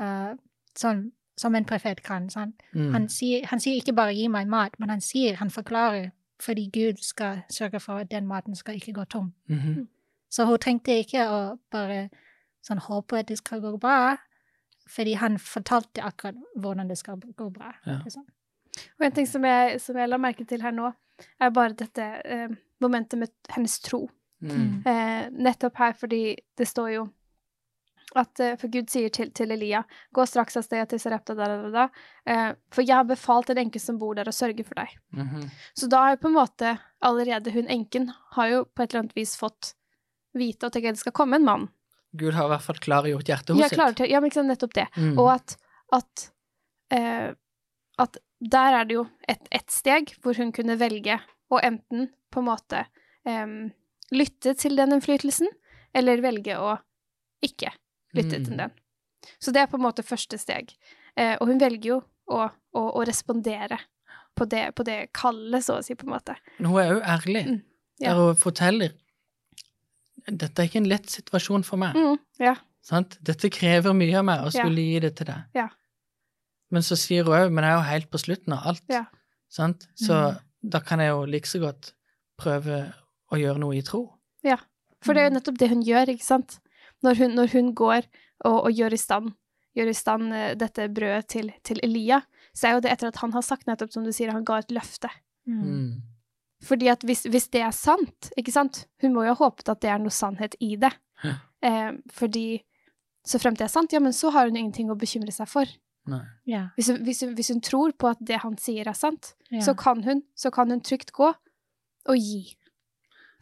uh, 0.00 0.34
sånn 0.76 1.12
som 1.36 1.54
en 1.54 1.64
profet 1.64 2.02
kan. 2.02 2.30
Sant? 2.30 2.54
mm. 2.72 2.92
Han, 2.92 3.08
sier, 3.08 3.46
han 3.46 3.60
sier 3.60 3.76
ikke 3.76 3.92
bare 3.94 4.12
'gi 4.14 4.28
meg 4.28 4.48
mat', 4.48 4.74
men 4.78 4.88
han 4.90 5.00
sier, 5.00 5.36
han 5.36 5.50
forklarer 5.50 6.10
fordi 6.40 6.70
Gud 6.72 6.96
skal 7.02 7.42
sørge 7.50 7.80
for 7.80 7.92
at 7.98 8.10
den 8.10 8.26
maten 8.26 8.56
skal 8.56 8.74
ikke 8.74 8.92
gå 8.92 9.04
tom. 9.04 9.32
Mhm. 9.48 9.88
Så 10.34 10.46
hun 10.48 10.58
trengte 10.58 10.98
ikke 11.04 11.26
å 11.30 11.40
bare 11.70 12.08
sånn 12.64 12.82
håpe 12.82 13.20
at 13.20 13.30
det 13.30 13.38
skal 13.38 13.62
gå 13.62 13.76
bra, 13.78 14.16
fordi 14.90 15.14
han 15.20 15.38
fortalte 15.40 16.02
akkurat 16.04 16.40
hvordan 16.60 16.90
det 16.90 16.98
skal 16.98 17.20
gå 17.22 17.48
bra. 17.54 17.70
Ja. 17.86 18.00
Liksom. 18.02 18.26
Og 18.98 19.06
en 19.06 19.14
ting 19.14 19.28
som 19.30 19.44
jeg, 19.46 19.78
som 19.80 19.98
jeg 20.00 20.10
la 20.10 20.18
merke 20.20 20.46
til 20.48 20.64
her 20.64 20.74
nå, 20.74 20.90
er 21.38 21.52
bare 21.54 21.76
dette 21.78 22.06
eh, 22.26 22.48
momentet 22.82 23.20
med 23.20 23.52
hennes 23.54 23.76
tro. 23.84 24.08
Mm. 24.44 24.82
Eh, 24.84 25.28
nettopp 25.30 25.78
her 25.80 25.94
fordi 25.96 26.24
det 26.58 26.66
står 26.68 26.88
jo 26.98 27.04
at 28.18 28.40
eh, 28.42 28.56
For 28.60 28.70
Gud 28.70 28.90
sier 28.92 29.10
til, 29.14 29.30
til 29.34 29.54
Elia, 29.54 29.80
gå 30.14 30.26
straks 30.28 30.58
av 30.58 30.66
sted 30.66 30.90
til 30.90 31.00
Sarepta, 31.02 31.34
da, 31.38 31.48
da, 31.50 31.70
da, 31.72 31.86
eh, 32.30 32.50
for 32.74 32.86
jeg 32.86 32.98
har 32.98 33.08
befalt 33.08 33.50
en 33.50 33.62
enke 33.64 33.80
som 33.82 33.98
bor 33.98 34.14
der, 34.18 34.28
å 34.30 34.34
sørge 34.34 34.66
for 34.66 34.78
deg. 34.78 34.92
Mhm. 35.16 35.48
Så 35.78 35.88
da 35.90 36.02
har 36.04 36.14
jo 36.14 36.20
på 36.26 36.30
en 36.30 36.36
måte 36.36 36.74
allerede 37.04 37.54
hun 37.54 37.70
enken 37.72 38.12
har 38.36 38.52
jo 38.52 38.60
på 38.66 38.84
et 38.84 38.92
eller 38.92 39.04
annet 39.04 39.16
vis 39.18 39.34
fått 39.40 39.72
vite 40.34 40.66
at 40.68 40.72
det 40.78 40.96
skal 40.98 41.12
komme 41.16 41.36
en 41.40 41.44
mann. 41.46 41.68
Gud 42.14 42.34
har 42.36 42.46
i 42.46 42.52
hvert 42.54 42.62
fall 42.62 42.78
klargjort 42.78 43.26
hjertet 43.26 43.56
Ja, 43.58 43.66
hos 43.68 43.74
sitt. 43.96 44.04
ja 44.10 44.20
men 44.20 44.30
ikke 44.30 44.40
sant, 44.40 44.50
nettopp 44.52 44.74
det. 44.74 44.86
Mm. 44.96 45.16
Og 45.18 45.30
at, 45.34 45.56
at, 45.92 46.28
eh, 46.94 47.32
at 47.98 48.18
der 48.40 48.76
er 48.80 48.84
det 48.84 48.94
jo 48.98 49.06
et, 49.28 49.48
et 49.50 49.70
steg 49.72 50.12
hvor 50.22 50.36
hun 50.38 50.52
kunne 50.54 50.76
velge 50.78 51.16
å 51.50 51.58
enten 51.62 52.08
på 52.30 52.42
en 52.42 52.48
måte 52.48 52.84
eh, 53.26 53.46
lytte 54.14 54.54
til 54.60 54.76
den 54.78 54.92
innflytelsen, 54.98 55.48
eller 55.94 56.22
velge 56.22 56.58
å 56.58 56.76
ikke 57.44 57.70
lytte 58.14 58.38
Mm. 58.38 58.44
til 58.46 58.56
den. 58.58 58.70
Så 59.40 59.50
det 59.52 59.62
er 59.62 59.66
på 59.70 59.76
en 59.78 59.82
måte 59.86 60.02
første 60.06 60.38
steg. 60.38 60.74
Eh, 61.16 61.36
og 61.40 61.48
hun 61.48 61.58
velger 61.58 61.88
jo 61.94 61.96
å, 62.30 62.48
å, 62.74 62.80
å 62.98 63.04
respondere 63.06 63.78
på 64.36 64.46
det, 64.50 64.68
på 64.76 64.84
det 64.86 65.08
kallet, 65.14 65.64
så 65.64 65.78
å 65.78 65.82
si, 65.84 65.94
på 65.98 66.06
en 66.06 66.14
måte. 66.14 66.34
Men 66.58 66.70
hun 66.70 66.80
er 66.82 66.92
jo 66.92 67.00
ærlig, 67.00 67.42
Mm, 67.48 67.60
ja. 68.02 68.12
der 68.14 68.20
hun 68.20 68.36
forteller 68.36 68.92
dette 70.26 70.58
er 70.62 70.68
ikke 70.68 70.80
en 70.82 70.88
lett 70.88 71.06
situasjon 71.10 71.64
for 71.64 71.76
meg. 71.76 71.94
Mm, 71.96 72.18
ja. 72.40 72.54
Sant? 72.84 73.18
Dette 73.24 73.50
krever 73.50 73.92
mye 73.96 74.18
av 74.18 74.24
meg 74.24 74.40
å 74.40 74.50
Ja. 74.52 74.62
skulle 74.64 74.80
gi 74.84 74.98
det 75.00 75.16
til 75.16 75.26
deg. 75.26 75.44
Ja. 75.54 75.68
Men 76.70 76.82
så 76.82 76.96
sier 76.96 77.24
hun 77.24 77.32
òg 77.34 77.52
men 77.52 77.64
jeg 77.64 77.72
er 77.72 77.76
jo 77.76 77.90
helt 77.90 78.10
på 78.10 78.18
slutten 78.18 78.52
av 78.52 78.66
alt. 78.66 78.82
Ja. 78.88 79.04
Sant? 79.48 79.86
Så 79.94 80.12
Mm. 80.14 80.70
da 80.70 80.80
kan 80.80 80.98
jeg 81.00 81.08
jo 81.10 81.24
like 81.26 81.46
så 81.46 81.60
godt 81.60 81.92
prøve 82.38 82.92
å 83.32 83.36
gjøre 83.36 83.58
noe 83.58 83.76
i 83.76 83.82
tro. 83.82 84.18
Ja. 84.42 84.56
For 85.02 85.12
det 85.14 85.22
er 85.22 85.30
Mm. 85.30 85.34
jo 85.34 85.40
nettopp 85.40 85.58
det 85.58 85.68
hun 85.68 85.82
gjør, 85.82 86.06
ikke 86.08 86.22
sant? 86.24 86.58
Når 87.02 87.16
hun, 87.18 87.34
når 87.34 87.46
hun 87.52 87.74
går 87.74 88.02
og, 88.44 88.64
og 88.64 88.72
gjør 88.72 88.92
i 88.92 88.96
stand, 88.96 89.32
gjør 89.76 89.88
i 89.88 89.92
stand 89.92 90.32
eh, 90.32 90.54
dette 90.54 90.88
brødet 90.88 91.26
til, 91.28 91.52
til 91.62 91.78
Elia, 91.82 92.22
så 92.54 92.68
er 92.68 92.72
jo 92.74 92.80
det 92.80 92.92
etter 92.92 93.08
at 93.08 93.16
han 93.16 93.32
har 93.32 93.42
sagt 93.42 93.66
nettopp, 93.66 93.92
som 93.92 94.04
du 94.04 94.10
sier, 94.12 94.30
han 94.32 94.44
ga 94.44 94.58
et 94.58 94.68
løfte. 94.70 95.08
Mm. 95.46 96.02
Mm. 96.60 96.66
Fordi 96.68 96.88
at 96.88 97.02
hvis, 97.04 97.22
hvis 97.28 97.48
det 97.52 97.60
er 97.62 97.70
sant, 97.72 98.30
ikke 98.38 98.52
sant? 98.52 98.86
Hun 99.02 99.12
må 99.14 99.24
jo 99.26 99.34
ha 99.34 99.44
håpet 99.44 99.68
at 99.68 99.80
det 99.80 99.90
er 99.90 99.98
noe 99.98 100.10
sannhet 100.14 100.54
i 100.60 100.76
det. 100.76 100.92
Ja. 101.24 101.34
Eh, 101.62 101.92
fordi 102.12 102.62
så 103.26 103.38
frem 103.40 103.54
til 103.56 103.64
det 103.64 103.70
er 103.70 103.74
sant, 103.80 103.92
ja, 103.92 103.98
men 104.00 104.12
så 104.12 104.30
har 104.32 104.46
hun 104.46 104.56
ingenting 104.56 104.90
å 104.90 104.96
bekymre 104.98 105.32
seg 105.32 105.48
for. 105.48 105.66
Nei. 106.06 106.20
Ja. 106.46 106.66
Hvis 106.76 106.88
hun, 106.92 106.98
hvis 107.04 107.20
hun, 107.24 107.34
hvis 107.34 107.48
hun 107.48 107.60
tror 107.64 107.92
på 107.96 108.08
at 108.10 108.18
det 108.20 108.40
han 108.42 108.56
sier 108.60 108.86
er 108.88 108.92
sant, 108.98 109.34
ja. 109.50 109.60
så, 109.64 109.74
kan 109.74 110.02
hun, 110.04 110.22
så 110.36 110.50
kan 110.52 110.68
hun 110.70 110.80
trygt 110.84 111.12
gå 111.16 111.30
og 111.32 112.16
gi. 112.18 112.54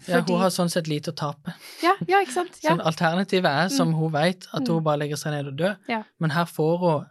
Ja, 0.07 0.21
hun 0.27 0.39
har 0.41 0.51
sånn 0.51 0.71
sett 0.71 0.87
lite 0.91 1.11
å 1.13 1.15
tape. 1.19 1.53
ja, 1.83 1.95
ja, 2.09 2.21
ikke 2.23 2.33
sant? 2.35 2.57
Ja. 2.63 2.71
Sånn, 2.73 2.81
alternativet 2.87 3.47
er, 3.51 3.69
som 3.71 3.93
hun 3.95 4.11
vet, 4.15 4.47
at 4.53 4.67
hun 4.67 4.79
Mm. 4.81 4.85
bare 4.85 4.99
legger 4.99 5.17
seg 5.17 5.33
ned 5.35 5.47
og 5.53 5.57
dør. 5.59 5.77
Ja. 5.89 6.03
Men 6.19 6.31
her 6.31 6.45
får 6.47 6.79
hun 6.79 7.05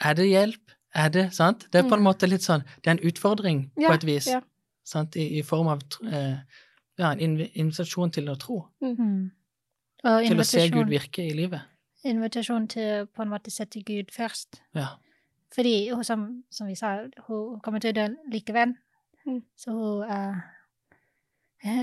Er 0.00 0.14
det 0.14 0.28
hjelp? 0.30 0.70
Er 0.94 1.08
det 1.12 1.26
sant? 1.36 1.66
Det 1.70 1.78
er 1.84 1.88
på 1.88 1.94
en 1.94 2.00
Mm. 2.00 2.08
måte 2.08 2.28
litt 2.28 2.40
sånn 2.42 2.64
Det 2.82 2.86
er 2.88 2.90
en 2.96 3.04
utfordring 3.12 3.70
Ja, 3.78 3.88
på 3.88 3.94
et 3.94 4.04
vis. 4.04 4.26
ja. 4.26 4.40
Sant? 4.90 5.16
I, 5.16 5.26
I 5.38 5.42
form 5.46 5.68
av 5.70 5.82
eh, 6.10 6.38
ja, 6.98 7.12
en 7.12 7.36
invitasjon 7.40 8.10
til 8.16 8.28
å 8.32 8.34
tro. 8.40 8.56
Mm. 8.82 9.30
Og 10.04 10.24
Til 10.26 10.40
å 10.42 10.46
se 10.48 10.64
Gud 10.72 10.88
virke 10.90 11.22
i 11.28 11.34
livet. 11.36 11.60
invitasjon 12.08 12.66
til 12.72 13.06
på 13.12 13.22
en 13.22 13.28
måte 13.30 13.52
sette 13.52 13.82
Gud 13.84 14.10
først. 14.14 14.62
Ja. 14.74 14.86
Fordi 15.54 15.90
hun, 15.90 16.04
som, 16.04 16.24
som 16.50 16.66
vi 16.70 16.74
sa, 16.78 16.94
hun 17.28 17.60
kommer 17.60 17.82
til 17.82 17.92
å 17.92 17.98
dø 18.00 18.06
likevel. 18.32 18.72
Mm. 19.26 19.42
Så 19.60 19.74
hun 19.76 20.02
eh, 20.10 20.40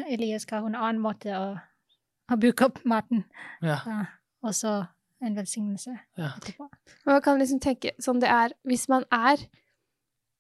Elias 0.14 0.42
skal 0.48 0.62
ha 0.64 0.68
en 0.72 0.76
annen 0.80 1.02
måte 1.04 1.34
å, 1.38 1.52
å 2.34 2.38
bruke 2.42 2.66
opp 2.72 2.80
maten. 2.90 3.24
Ja. 3.62 3.78
uh, 3.86 4.06
Og 4.48 4.56
så 4.58 4.80
en 5.22 5.36
velsignelse 5.38 5.94
Ja. 6.18 6.32
etterpå. 6.38 6.68
Man 7.06 7.22
kan 7.26 7.40
liksom 7.42 7.60
tenke 7.64 7.94
sånn 8.02 8.20
det 8.22 8.30
er 8.30 8.54
Hvis 8.70 8.88
man 8.90 9.06
er 9.12 9.42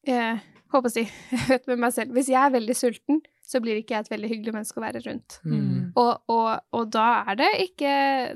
eh, 0.08 0.40
Håper 0.74 0.90
å 0.90 0.94
si 0.94 1.04
Jeg 1.32 1.48
vet 1.50 1.68
med 1.72 1.82
meg 1.86 1.94
selv 1.96 2.16
Hvis 2.18 2.30
jeg 2.32 2.40
er 2.42 2.54
veldig 2.54 2.76
sulten, 2.78 3.22
så 3.48 3.62
blir 3.64 3.80
ikke 3.80 3.96
jeg 3.96 4.06
et 4.06 4.12
veldig 4.12 4.30
hyggelig 4.32 4.54
menneske 4.58 4.82
å 4.82 4.84
være 4.84 5.02
rundt. 5.06 5.38
Mm. 5.48 5.94
Og, 5.96 6.12
og, 6.34 6.50
og 6.76 6.90
da 6.92 7.06
er 7.32 7.40
det 7.40 7.52
ikke 7.64 7.92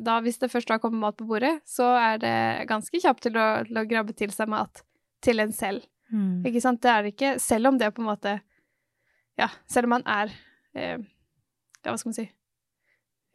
Da 0.06 0.20
hvis 0.24 0.40
det 0.40 0.52
først 0.54 0.72
har 0.72 0.80
kommet 0.84 1.04
mat 1.04 1.18
på 1.20 1.28
bordet, 1.28 1.58
så 1.68 1.90
er 2.00 2.22
det 2.24 2.36
ganske 2.72 3.04
kjapt 3.04 3.28
til 3.28 3.40
å, 3.40 3.48
til 3.68 3.82
å 3.82 3.88
grabbe 3.90 4.16
til 4.18 4.32
seg 4.36 4.52
mat 4.52 4.86
til 5.22 5.44
en 5.44 5.52
selv. 5.54 5.84
Mm. 6.12 6.44
Ikke 6.48 6.62
sant? 6.64 6.82
Det 6.84 6.92
er 6.92 7.04
det 7.06 7.14
ikke 7.14 7.36
Selv 7.40 7.72
om 7.72 7.78
det 7.80 7.94
på 7.96 8.04
en 8.04 8.10
måte 8.10 8.36
Ja, 9.40 9.48
selv 9.72 9.88
om 9.88 9.94
man 9.96 10.08
er 10.10 10.32
eh, 10.76 10.98
Ja, 11.00 11.92
hva 11.92 11.96
skal 11.96 12.12
man 12.12 12.18
si 12.18 12.26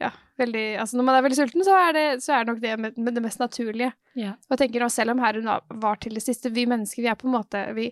Ja, 0.02 0.10
veldig 0.36 0.64
Altså, 0.82 0.98
når 0.98 1.06
man 1.08 1.16
er 1.16 1.24
veldig 1.24 1.38
sulten, 1.38 1.64
så 1.64 1.76
er 1.86 1.96
det, 1.96 2.04
så 2.24 2.34
er 2.36 2.44
det 2.44 2.52
nok 2.52 2.60
det 2.60 2.74
med, 2.84 2.98
med 3.00 3.16
det 3.16 3.22
mest 3.24 3.40
naturlige. 3.40 3.94
Ja. 4.12 4.34
Og 4.44 4.56
jeg 4.56 4.66
tenker 4.66 4.84
nå, 4.84 4.90
selv 4.92 5.14
om 5.14 5.22
her 5.24 5.40
hun 5.40 5.48
var 5.80 6.02
til 6.04 6.18
det 6.18 6.24
siste, 6.24 6.52
vi 6.52 6.66
mennesker, 6.68 7.00
vi 7.00 7.08
er 7.08 7.16
på 7.16 7.30
en 7.30 7.36
måte 7.38 7.62
Vi, 7.78 7.88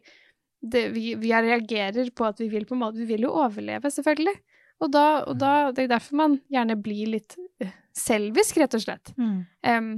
det, 0.65 0.89
vi, 0.95 1.13
vi 1.21 1.31
reagerer 1.33 2.11
på 2.17 2.27
at 2.27 2.41
vi 2.41 2.49
vil 2.53 2.67
på 2.69 2.77
en 2.77 2.83
måte 2.85 3.01
Vi 3.01 3.09
vil 3.09 3.27
jo 3.27 3.33
overleve, 3.37 3.91
selvfølgelig. 3.93 4.35
Og 4.83 4.91
da, 4.93 5.05
og 5.29 5.39
da 5.39 5.71
Det 5.73 5.85
er 5.85 5.95
derfor 5.97 6.19
man 6.19 6.39
gjerne 6.53 6.77
blir 6.83 7.13
litt 7.15 7.37
eh, 7.63 7.75
selvisk, 7.97 8.59
rett 8.63 8.77
og 8.77 8.85
slett. 8.85 9.13
Mm. 9.21 9.39
Um, 9.63 9.91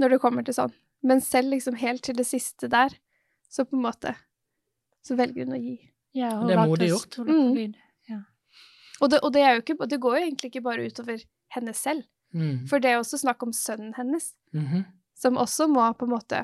når 0.00 0.14
det 0.14 0.20
kommer 0.22 0.46
til 0.46 0.56
sånn. 0.56 0.72
Men 1.04 1.20
selv 1.22 1.52
liksom 1.52 1.76
helt 1.78 2.02
til 2.06 2.16
det 2.16 2.26
siste 2.26 2.70
der, 2.72 2.96
så 3.52 3.66
på 3.68 3.76
en 3.76 3.84
måte 3.84 4.16
Så 5.04 5.18
velger 5.18 5.44
hun 5.44 5.58
å 5.58 5.60
gi. 5.60 5.76
Ja, 6.16 6.30
og 6.40 6.48
Det 6.48 6.54
er 6.54 6.68
modig 6.70 6.88
gjort. 6.88 7.18
Mm. 7.28 7.74
Ja. 8.08 8.22
Og 9.02 9.10
det, 9.12 9.18
og 9.20 9.34
det, 9.34 9.42
er 9.44 9.56
jo 9.56 9.64
ikke, 9.64 9.76
det 9.90 9.98
går 10.00 10.16
jo 10.16 10.22
egentlig 10.22 10.48
ikke 10.48 10.62
bare 10.64 10.86
utover 10.88 11.24
henne 11.54 11.74
selv, 11.76 12.06
Mm. 12.34 12.64
for 12.66 12.82
det 12.82 12.90
er 12.90 12.96
også 12.98 13.20
snakk 13.20 13.44
om 13.46 13.52
sønnen 13.54 13.92
hennes, 13.94 14.32
-hmm. 14.52 14.84
som 15.14 15.36
også 15.36 15.68
må 15.70 15.92
på 15.94 16.04
en 16.04 16.10
måte 16.10 16.40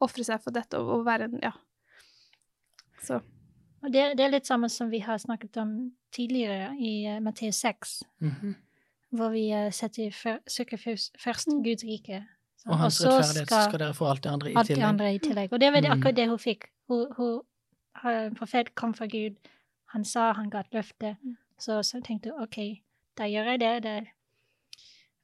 ofre 0.00 0.24
seg 0.24 0.42
for 0.42 0.50
dette 0.50 0.76
og, 0.76 0.88
og 0.98 1.06
være 1.06 1.24
en 1.24 1.38
Ja. 1.42 1.52
Så 3.04 3.20
Og 3.84 3.92
det, 3.92 4.16
det 4.16 4.24
er 4.24 4.30
litt 4.32 4.46
samme 4.48 4.68
som 4.72 4.88
vi 4.90 4.98
har 5.04 5.18
snakket 5.20 5.56
om 5.60 5.72
tidligere 6.14 6.70
i 6.80 6.92
uh, 7.16 7.18
Matteus 7.22 7.54
6, 7.60 8.02
Mhm. 8.20 8.54
hvor 9.12 9.28
vi 9.34 9.42
uh, 9.52 9.70
setter 9.70 10.10
for, 10.10 10.38
søker 10.48 10.76
først, 10.78 11.46
Mm. 11.48 11.62
Guds 11.64 11.84
rike. 11.84 12.24
Så- 12.58 12.70
Og 12.70 12.78
hans 12.78 12.94
så 12.94 13.08
rettferdighet, 13.10 13.48
så 13.48 13.64
skal 13.68 13.78
dere 13.78 13.94
få 13.94 14.06
alt 14.10 14.22
det 14.24 14.30
andre 14.32 14.50
i 14.50 14.54
alt 14.56 14.68
det 14.68 14.76
tillegg. 14.76 14.88
andre 14.88 15.14
i 15.14 15.18
tillegg. 15.18 15.52
Og 15.52 15.60
det 15.60 15.72
var 15.72 15.80
det 15.80 15.90
Mm. 15.90 15.98
akkurat 16.00 16.16
det 16.16 16.28
hun 16.28 16.38
fikk. 16.38 16.64
Hun, 16.88 17.06
hun, 17.16 17.40
en 18.04 18.34
profet 18.34 18.74
kom 18.74 18.94
fra 18.94 19.06
Gud. 19.06 19.36
Han 19.92 20.04
sa 20.04 20.32
han 20.32 20.50
ga 20.50 20.58
et 20.60 20.72
løfte. 20.72 21.16
Mm. 21.22 21.36
Så, 21.58 21.82
så 21.82 22.00
tenkte 22.04 22.30
hun 22.32 22.42
OK, 22.42 22.56
da 23.18 23.24
gjør 23.24 23.44
jeg 23.50 23.60
det. 23.60 23.82
det 23.82 24.06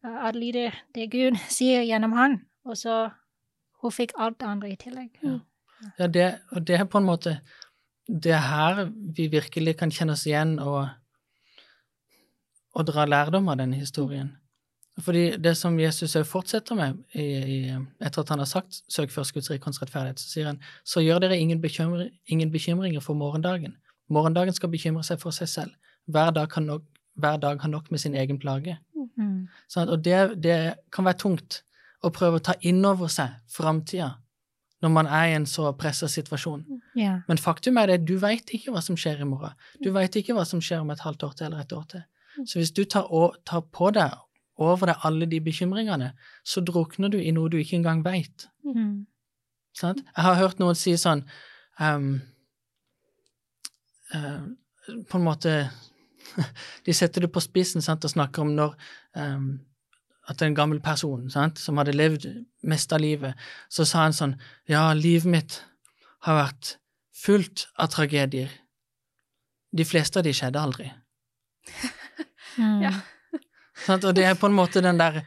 adlyder 0.04 0.70
det 0.94 1.10
Gud 1.10 1.36
sier 1.48 1.82
gjennom 1.82 2.12
han. 2.12 2.40
Og 2.64 2.76
så 2.76 3.10
hun 3.82 3.90
fikk 3.90 4.12
alt 4.18 4.38
det 4.40 4.46
andre 4.48 4.70
i 4.72 4.76
tillegg. 4.76 5.10
Ja. 5.22 5.38
Ja, 5.98 6.06
det, 6.06 6.38
og 6.52 6.66
det 6.66 6.76
er 6.80 6.84
på 6.84 6.98
en 6.98 7.06
måte 7.08 7.38
Det 8.10 8.32
er 8.34 8.42
her 8.42 8.84
vi 8.90 9.28
virkelig 9.30 9.76
kan 9.78 9.92
kjenne 9.94 10.16
oss 10.16 10.26
igjen 10.26 10.56
og, 10.58 10.88
og 12.74 12.86
dra 12.88 13.06
lærdom 13.06 13.48
av 13.52 13.60
denne 13.60 13.78
historien. 13.78 14.32
Fordi 15.00 15.36
det 15.36 15.56
som 15.56 15.78
Jesus 15.80 16.16
også 16.16 16.24
fortsetter 16.28 16.76
med 16.76 16.98
i, 17.14 17.22
i, 17.22 17.58
etter 18.02 18.22
at 18.22 18.28
han 18.28 18.42
har 18.42 18.48
sagt 18.50 18.82
'søk 18.88 19.10
først 19.10 19.34
Guds 19.34 19.50
rike 19.50 19.70
rettferdighet', 19.70 20.20
så 20.20 20.28
sier 20.28 20.46
han 20.46 20.58
'så 20.84 21.00
gjør 21.00 21.18
dere 21.18 21.38
ingen, 21.38 21.60
bekymring, 21.60 22.10
ingen 22.26 22.50
bekymringer 22.50 23.00
for 23.00 23.14
morgendagen'. 23.14 23.76
Morgendagen 24.08 24.52
skal 24.52 24.68
bekymre 24.68 25.04
seg 25.04 25.20
for 25.20 25.30
seg 25.30 25.48
selv. 25.48 25.70
Hver 26.06 26.30
dag, 26.30 26.48
kan 26.48 26.62
nok, 26.62 26.82
hver 27.14 27.36
dag 27.36 27.60
har 27.60 27.68
nok 27.68 27.90
med 27.90 27.98
sin 27.98 28.14
egen 28.14 28.38
plage. 28.38 28.78
Mm. 29.16 29.48
Sant? 29.68 29.90
Og 29.90 30.04
det, 30.04 30.42
det 30.42 30.74
kan 30.92 31.04
være 31.04 31.18
tungt 31.18 31.62
å 32.02 32.10
prøve 32.10 32.40
å 32.40 32.44
ta 32.44 32.54
inn 32.60 32.84
over 32.84 33.06
seg 33.06 33.28
framtida 33.48 34.16
når 34.80 34.92
man 34.94 35.06
er 35.06 35.26
i 35.28 35.34
en 35.36 35.46
så 35.46 35.72
pressa 35.76 36.08
situasjon. 36.08 36.64
Ja. 36.96 37.18
Men 37.28 37.38
faktum 37.38 37.76
er 37.80 37.90
det, 37.90 37.98
du 38.08 38.16
veit 38.22 38.48
ikke 38.56 38.72
hva 38.72 38.80
som 38.84 38.96
skjer 38.96 39.20
i 39.20 39.28
morgen. 39.28 39.52
Du 39.84 39.90
veit 39.92 40.16
ikke 40.16 40.36
hva 40.36 40.46
som 40.48 40.62
skjer 40.64 40.80
om 40.84 40.92
et 40.94 41.04
halvt 41.04 41.26
år 41.28 41.36
til 41.36 41.48
eller 41.50 41.64
et 41.64 41.76
år 41.76 41.86
til. 41.92 42.04
Så 42.48 42.60
hvis 42.60 42.72
du 42.72 42.84
tar, 42.88 43.08
tar 43.44 43.64
på 43.74 43.90
deg 43.92 44.16
over 44.60 44.90
deg 44.90 45.06
alle 45.08 45.28
de 45.28 45.40
bekymringene, 45.44 46.12
så 46.44 46.62
drukner 46.64 47.12
du 47.12 47.18
i 47.20 47.32
noe 47.32 47.50
du 47.52 47.58
ikke 47.60 47.78
engang 47.80 48.04
veit. 48.04 48.48
Mm. 48.64 49.06
Sant? 49.76 50.02
Jeg 50.04 50.24
har 50.26 50.38
hørt 50.40 50.60
noen 50.60 50.76
si 50.78 50.96
sånn 50.98 51.22
um, 51.78 52.16
uh, 54.14 54.42
På 55.06 55.20
en 55.20 55.24
måte 55.24 55.52
De 56.86 56.94
setter 56.96 57.24
det 57.24 57.30
på 57.32 57.42
spissen 57.44 57.84
sant, 57.84 58.04
og 58.04 58.12
snakker 58.12 58.42
om 58.42 58.50
når 58.56 58.74
ehm, 59.18 59.46
At 60.30 60.42
en 60.46 60.54
gammel 60.54 60.78
person 60.84 61.26
sant, 61.32 61.58
som 61.58 61.80
hadde 61.80 61.96
levd 61.96 62.26
mest 62.62 62.92
av 62.94 63.02
livet, 63.02 63.34
så 63.68 63.86
sa 63.88 64.04
han 64.06 64.14
sånn 64.16 64.36
Ja, 64.70 64.92
livet 64.94 65.30
mitt 65.30 65.60
har 66.26 66.38
vært 66.38 66.76
fullt 67.16 67.66
av 67.80 67.90
tragedier. 67.94 68.50
De 69.74 69.86
fleste 69.86 70.20
av 70.20 70.26
de 70.26 70.34
skjedde 70.36 70.60
aldri. 70.60 70.90
Mm. 72.58 72.82
Ja. 72.86 72.90
Sånn, 73.86 74.02
Og 74.04 74.12
det 74.16 74.24
er 74.26 74.34
på 74.36 74.48
en 74.50 74.56
måte 74.56 74.82
den 74.84 74.98
der 74.98 75.22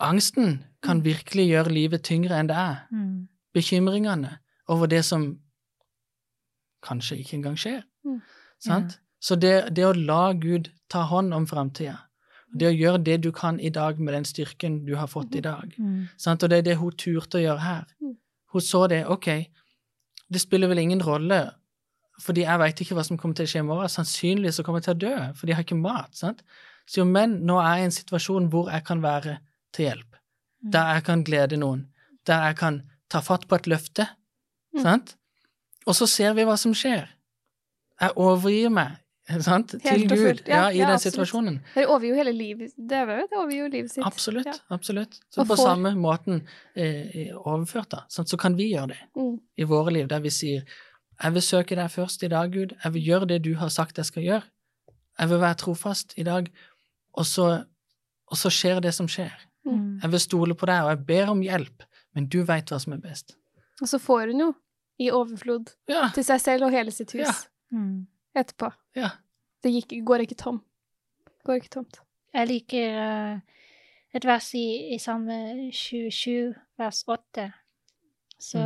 Angsten 0.00 0.60
kan 0.86 1.02
virkelig 1.04 1.48
gjøre 1.48 1.72
livet 1.74 2.04
tyngre 2.06 2.38
enn 2.38 2.48
det 2.48 2.56
er. 2.56 2.86
Mm. 2.94 3.26
bekymringene 3.52 4.38
over 4.68 4.86
det 4.86 5.04
som 5.04 5.38
kanskje 6.84 7.18
ikke 7.18 7.36
engang 7.38 7.56
skjer. 7.58 7.82
Mm. 8.04 8.20
Sant? 8.62 8.98
Så 9.20 9.34
det, 9.34 9.74
det 9.74 9.86
å 9.86 9.94
la 9.96 10.32
Gud 10.38 10.70
ta 10.90 11.02
hånd 11.10 11.34
om 11.34 11.46
framtida, 11.48 11.96
det 12.56 12.68
å 12.70 12.76
gjøre 12.78 13.02
det 13.04 13.20
du 13.22 13.30
kan 13.32 13.58
i 13.60 13.68
dag 13.70 13.98
med 14.00 14.14
den 14.14 14.24
styrken 14.24 14.84
du 14.86 14.94
har 14.96 15.06
fått 15.06 15.34
i 15.36 15.40
dag, 15.40 15.74
Mm. 15.78 16.08
sant? 16.16 16.42
og 16.42 16.50
det 16.50 16.58
er 16.58 16.62
det 16.62 16.76
hun 16.78 16.92
turte 16.92 17.38
å 17.38 17.42
gjøre 17.42 17.60
her. 17.60 17.84
Mm. 18.02 18.16
Hun 18.52 18.60
så 18.60 18.88
det, 18.88 19.06
ok, 19.06 19.26
det 20.32 20.40
spiller 20.40 20.68
vel 20.68 20.78
ingen 20.78 21.02
rolle, 21.02 21.50
fordi 22.20 22.42
jeg 22.44 22.58
veit 22.58 22.80
ikke 22.80 22.94
hva 22.96 23.04
som 23.04 23.18
kommer 23.18 23.34
til 23.36 23.44
å 23.46 23.48
skje 23.48 23.58
i 23.60 23.62
morgen, 23.68 23.88
sannsynlig 23.88 24.52
så 24.54 24.64
kommer 24.64 24.80
jeg 24.80 24.84
til 24.84 24.94
å 24.94 24.98
dø, 25.10 25.32
for 25.34 25.46
de 25.46 25.52
har 25.52 25.62
ikke 25.62 25.76
mat. 25.80 26.14
sant? 26.16 26.42
Så 26.86 26.98
jo, 26.98 27.04
men 27.04 27.40
nå 27.46 27.58
er 27.60 27.74
jeg 27.76 27.80
i 27.80 27.84
en 27.84 27.90
situasjon 27.90 28.48
hvor 28.50 28.70
jeg 28.72 28.84
kan 28.84 29.00
være 29.02 29.38
til 29.72 29.86
hjelp, 29.86 30.14
Mm. 30.64 30.70
der 30.72 30.94
jeg 30.94 31.04
kan 31.04 31.24
glede 31.24 31.56
noen, 31.58 31.86
der 32.26 32.46
jeg 32.48 32.56
kan 32.56 32.82
ta 33.08 33.20
fatt 33.20 33.46
på 33.48 33.54
et 33.56 33.66
løfte. 33.66 34.08
Sant? 34.82 35.14
Og 35.86 35.94
så 35.94 36.06
ser 36.08 36.34
vi 36.34 36.42
hva 36.44 36.56
som 36.58 36.72
skjer. 36.72 37.08
Jeg 38.00 38.10
overgir 38.16 38.70
meg 38.70 38.96
sant? 39.44 39.74
til 39.82 40.04
Gud 40.08 40.42
ja, 40.48 40.54
Ja, 40.54 40.70
i 40.70 40.78
ja, 40.78 40.86
den 40.86 40.94
absolutt. 40.94 41.14
situasjonen. 41.14 41.60
Det 41.74 41.86
overgir 41.86 42.08
jo 42.14 42.18
hele 42.20 42.32
livet 42.32 42.72
Det 42.76 42.96
er 42.96 43.24
overgir 43.36 43.58
jo 43.64 43.68
livet 43.72 43.90
sitt. 43.92 44.04
Absolutt. 44.06 44.46
Ja. 44.46 44.54
absolutt. 44.70 45.18
Så 45.30 45.40
Og 45.42 45.48
på 45.50 45.56
samme 45.60 45.92
måten 45.96 46.42
eh, 46.76 47.28
overført, 47.36 47.90
da, 47.90 48.04
sant? 48.08 48.28
så 48.32 48.36
kan 48.40 48.56
vi 48.56 48.70
gjøre 48.74 48.88
det 48.94 49.00
Mm. 49.16 49.40
i 49.58 49.64
våre 49.64 49.90
liv, 49.92 50.08
der 50.08 50.20
vi 50.20 50.30
sier 50.30 50.62
Jeg 51.22 51.32
vil 51.34 51.42
søke 51.42 51.74
deg 51.76 51.90
først 51.90 52.22
i 52.22 52.28
dag, 52.28 52.52
Gud. 52.52 52.72
Jeg 52.84 52.92
vil 52.94 53.02
gjøre 53.04 53.26
det 53.28 53.42
du 53.42 53.54
har 53.58 53.68
sagt 53.74 53.96
jeg 53.98 54.06
skal 54.06 54.22
gjøre. 54.22 54.42
Jeg 55.18 55.28
vil 55.28 55.40
være 55.40 55.54
trofast 55.58 56.14
i 56.16 56.22
dag, 56.22 56.46
og 57.18 57.26
så, 57.26 57.64
og 58.30 58.36
så 58.38 58.48
skjer 58.54 58.80
det 58.80 58.92
som 58.94 59.08
skjer. 59.08 59.32
Mm. 59.66 59.98
Jeg 60.02 60.10
vil 60.12 60.20
stole 60.20 60.54
på 60.54 60.66
deg, 60.70 60.84
og 60.84 60.90
jeg 60.94 61.06
ber 61.06 61.32
om 61.32 61.40
hjelp, 61.42 61.82
men 62.14 62.28
du 62.30 62.44
veit 62.44 62.70
hva 62.70 62.78
som 62.80 62.92
er 62.94 62.98
best. 63.02 63.34
Og 63.82 63.88
så 63.90 63.98
får 63.98 64.30
hun 64.30 64.40
jo 64.40 64.54
i 65.00 65.10
overflod 65.10 65.74
Ja, 65.88 66.08
til 66.14 66.24
seg 66.24 66.40
selv 66.40 66.64
og 66.68 66.70
hele 66.72 66.90
sitt 66.94 67.10
hus 67.12 67.26
Ja. 67.26 67.34
Mm. 67.72 68.06
etterpå. 68.36 68.70
Ja. 68.98 69.10
Det 69.64 69.72
gikk, 69.74 69.96
går 70.06 70.22
ikke 70.26 70.36
tom. 70.38 70.60
Går 71.46 71.58
ikke 71.62 71.72
tomt. 71.78 72.00
Jeg 72.34 72.46
liker 72.46 72.98
uh, 72.98 73.40
et 74.14 74.24
vers 74.28 74.52
i, 74.54 74.94
i 74.94 74.98
Salme 75.02 75.38
27, 75.74 76.54
vers 76.78 77.00
8. 77.08 77.48
Så 78.38 78.60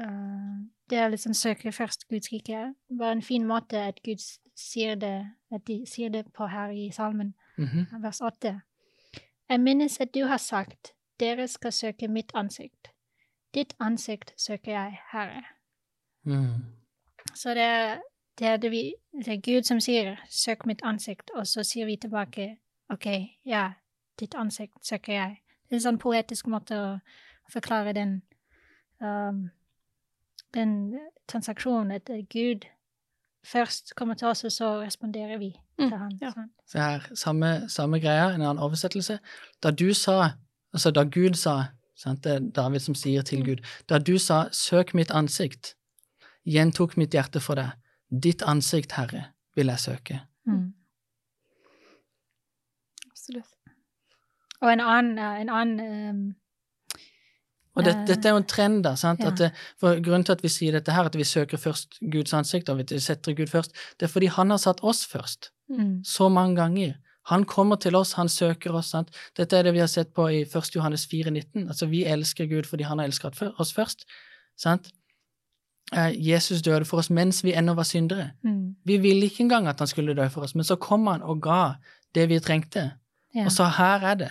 eh, 0.00 0.54
det 0.88 0.96
er 0.98 1.10
litt 1.12 1.20
sånn 1.20 1.36
søke 1.36 1.72
først 1.76 2.06
Guds 2.08 2.30
rike. 2.32 2.70
Bare 2.88 3.18
en 3.18 3.22
fin 3.22 3.44
måte 3.46 3.82
at 3.90 3.98
Gud 4.06 4.22
sier 4.56 4.96
det, 4.96 5.12
at 5.52 5.66
de 5.68 5.82
sier 5.86 6.08
det 6.14 6.24
på 6.32 6.48
her 6.48 6.72
i 6.72 6.88
salmen, 6.94 7.34
Mhm. 7.58 8.00
vers 8.02 8.20
8. 8.24 8.54
Jeg 9.50 9.60
minnes 9.60 10.00
at 10.00 10.14
du 10.14 10.24
har 10.26 10.40
sagt, 10.40 10.94
dere 11.20 11.46
skal 11.48 11.72
søke 11.72 12.08
mitt 12.08 12.32
ansikt. 12.34 12.88
Ditt 13.54 13.74
ansikt 13.78 14.32
søker 14.40 14.72
jeg, 14.72 14.98
Herre. 15.12 15.44
Mm. 16.24 16.64
Så 17.34 17.54
det 17.54 17.62
er, 17.62 18.00
det 18.38 18.46
er, 18.46 18.56
det 18.56 18.70
vi, 18.70 18.94
det 19.24 19.28
er 19.28 19.40
Gud 19.40 19.62
som 19.62 19.80
sier 19.80 20.16
'søk 20.30 20.66
mitt 20.66 20.82
ansikt', 20.82 21.30
og 21.34 21.46
så 21.46 21.62
sier 21.62 21.86
vi 21.86 21.96
tilbake 21.96 22.56
'OK, 22.90 23.06
ja, 23.46 23.72
ditt 24.20 24.34
ansikt 24.34 24.86
søker 24.86 25.12
jeg'. 25.12 25.36
Det 25.64 25.72
er 25.72 25.76
en 25.76 25.80
sånn 25.80 25.98
poetisk 25.98 26.46
måte 26.46 26.74
å 26.74 26.98
forklare 27.52 27.92
den 27.92 28.22
um, 29.00 29.50
den 30.54 30.98
transaksjonen, 31.28 31.90
at 31.90 32.10
Gud 32.30 32.64
først 33.44 33.94
kommer 33.96 34.14
til 34.14 34.28
oss, 34.28 34.44
og 34.44 34.52
så 34.52 34.82
responderer 34.82 35.38
vi 35.38 35.54
Mm, 35.78 35.88
til 35.88 35.98
han. 35.98 36.18
ja. 36.22 36.32
Så 36.66 36.78
her, 36.78 37.14
samme, 37.14 37.68
samme 37.68 38.00
greia, 38.00 38.28
en 38.34 38.42
annen 38.42 38.58
oversettelse. 38.58 39.18
Da 39.62 39.70
du 39.70 39.94
sa, 39.94 40.30
altså 40.72 40.90
da 40.90 41.02
Gud 41.04 41.34
sa, 41.34 41.64
sant, 41.96 42.24
det 42.24 42.32
er 42.32 42.38
David 42.38 42.80
som 42.80 42.94
sier 42.94 43.22
til 43.22 43.38
Mm. 43.38 43.44
Gud, 43.44 43.56
da 43.88 43.98
du 43.98 44.18
sa 44.18 44.48
'søk 44.52 44.94
mitt 44.94 45.10
ansikt', 45.10 45.74
gjentok 46.46 46.96
mitt 46.96 47.10
hjerte 47.10 47.40
for 47.40 47.54
deg, 47.54 47.70
'ditt 48.20 48.42
ansikt, 48.42 48.92
Herre, 48.92 49.24
vil 49.56 49.66
jeg 49.66 49.78
søke'. 49.78 50.20
Mm. 50.46 50.72
Absolutt. 53.10 53.54
Og 54.60 54.72
en 54.72 54.80
annen, 54.80 55.18
en 55.18 55.48
annen 55.48 56.10
um, 56.10 56.34
Og 57.74 57.84
det, 57.84 57.94
uh, 57.96 58.06
dette 58.06 58.28
er 58.28 58.32
jo 58.32 58.42
en 58.42 58.46
trend, 58.48 58.84
da. 58.84 58.94
sant? 58.96 59.20
ja. 59.20 59.30
Det, 59.30 59.50
for 59.80 60.00
Grunnen 60.04 60.24
til 60.24 60.32
at 60.32 60.42
vi 60.42 60.48
sier 60.48 60.72
dette 60.72 60.92
her, 60.92 61.04
at 61.04 61.16
vi 61.16 61.24
søker 61.24 61.58
først 61.58 61.98
Guds 62.12 62.34
ansikt, 62.34 62.68
og 62.68 62.78
vi 62.78 63.00
setter 63.00 63.34
Gud 63.34 63.50
først, 63.50 63.72
det 64.00 64.06
er 64.06 64.12
fordi 64.12 64.26
han 64.26 64.50
har 64.50 64.62
satt 64.62 64.82
oss 64.82 65.06
først. 65.06 65.50
mm. 65.68 66.04
Så 66.04 66.28
mange 66.28 66.56
ganger. 66.56 66.94
Han 67.26 67.44
kommer 67.44 67.76
til 67.76 67.96
oss, 67.96 68.12
han 68.12 68.28
søker 68.28 68.72
oss. 68.72 68.90
sant? 68.92 69.08
Dette 69.36 69.56
er 69.56 69.62
det 69.62 69.72
vi 69.72 69.80
har 69.80 69.88
sett 69.88 70.12
på 70.14 70.28
i 70.28 70.42
1. 70.42 70.74
Johannes 70.76 71.06
4,19. 71.06 71.68
Altså, 71.68 71.86
vi 71.86 72.04
elsker 72.04 72.46
Gud 72.46 72.68
fordi 72.68 72.84
han 72.84 72.98
har 72.98 73.06
elsket 73.06 73.42
oss 73.58 73.72
først. 73.72 74.04
sant? 74.56 74.90
Eh, 75.92 76.28
Jesus 76.28 76.62
døde 76.62 76.84
for 76.84 76.98
oss 76.98 77.10
mens 77.10 77.42
vi 77.44 77.52
ennå 77.52 77.74
var 77.74 77.82
syndere. 77.82 78.30
Mm. 78.42 78.76
Vi 78.84 78.96
ville 78.96 79.26
ikke 79.28 79.42
engang 79.44 79.66
at 79.68 79.78
han 79.78 79.86
skulle 79.88 80.14
dø 80.14 80.28
for 80.28 80.42
oss, 80.42 80.54
men 80.54 80.64
så 80.64 80.76
kom 80.76 81.06
han 81.06 81.22
og 81.22 81.42
ga 81.42 81.74
det 82.14 82.28
vi 82.28 82.38
trengte, 82.38 82.90
Ja. 83.34 83.44
og 83.44 83.52
sa 83.52 83.68
her 83.68 84.00
er 84.06 84.14
det. 84.14 84.30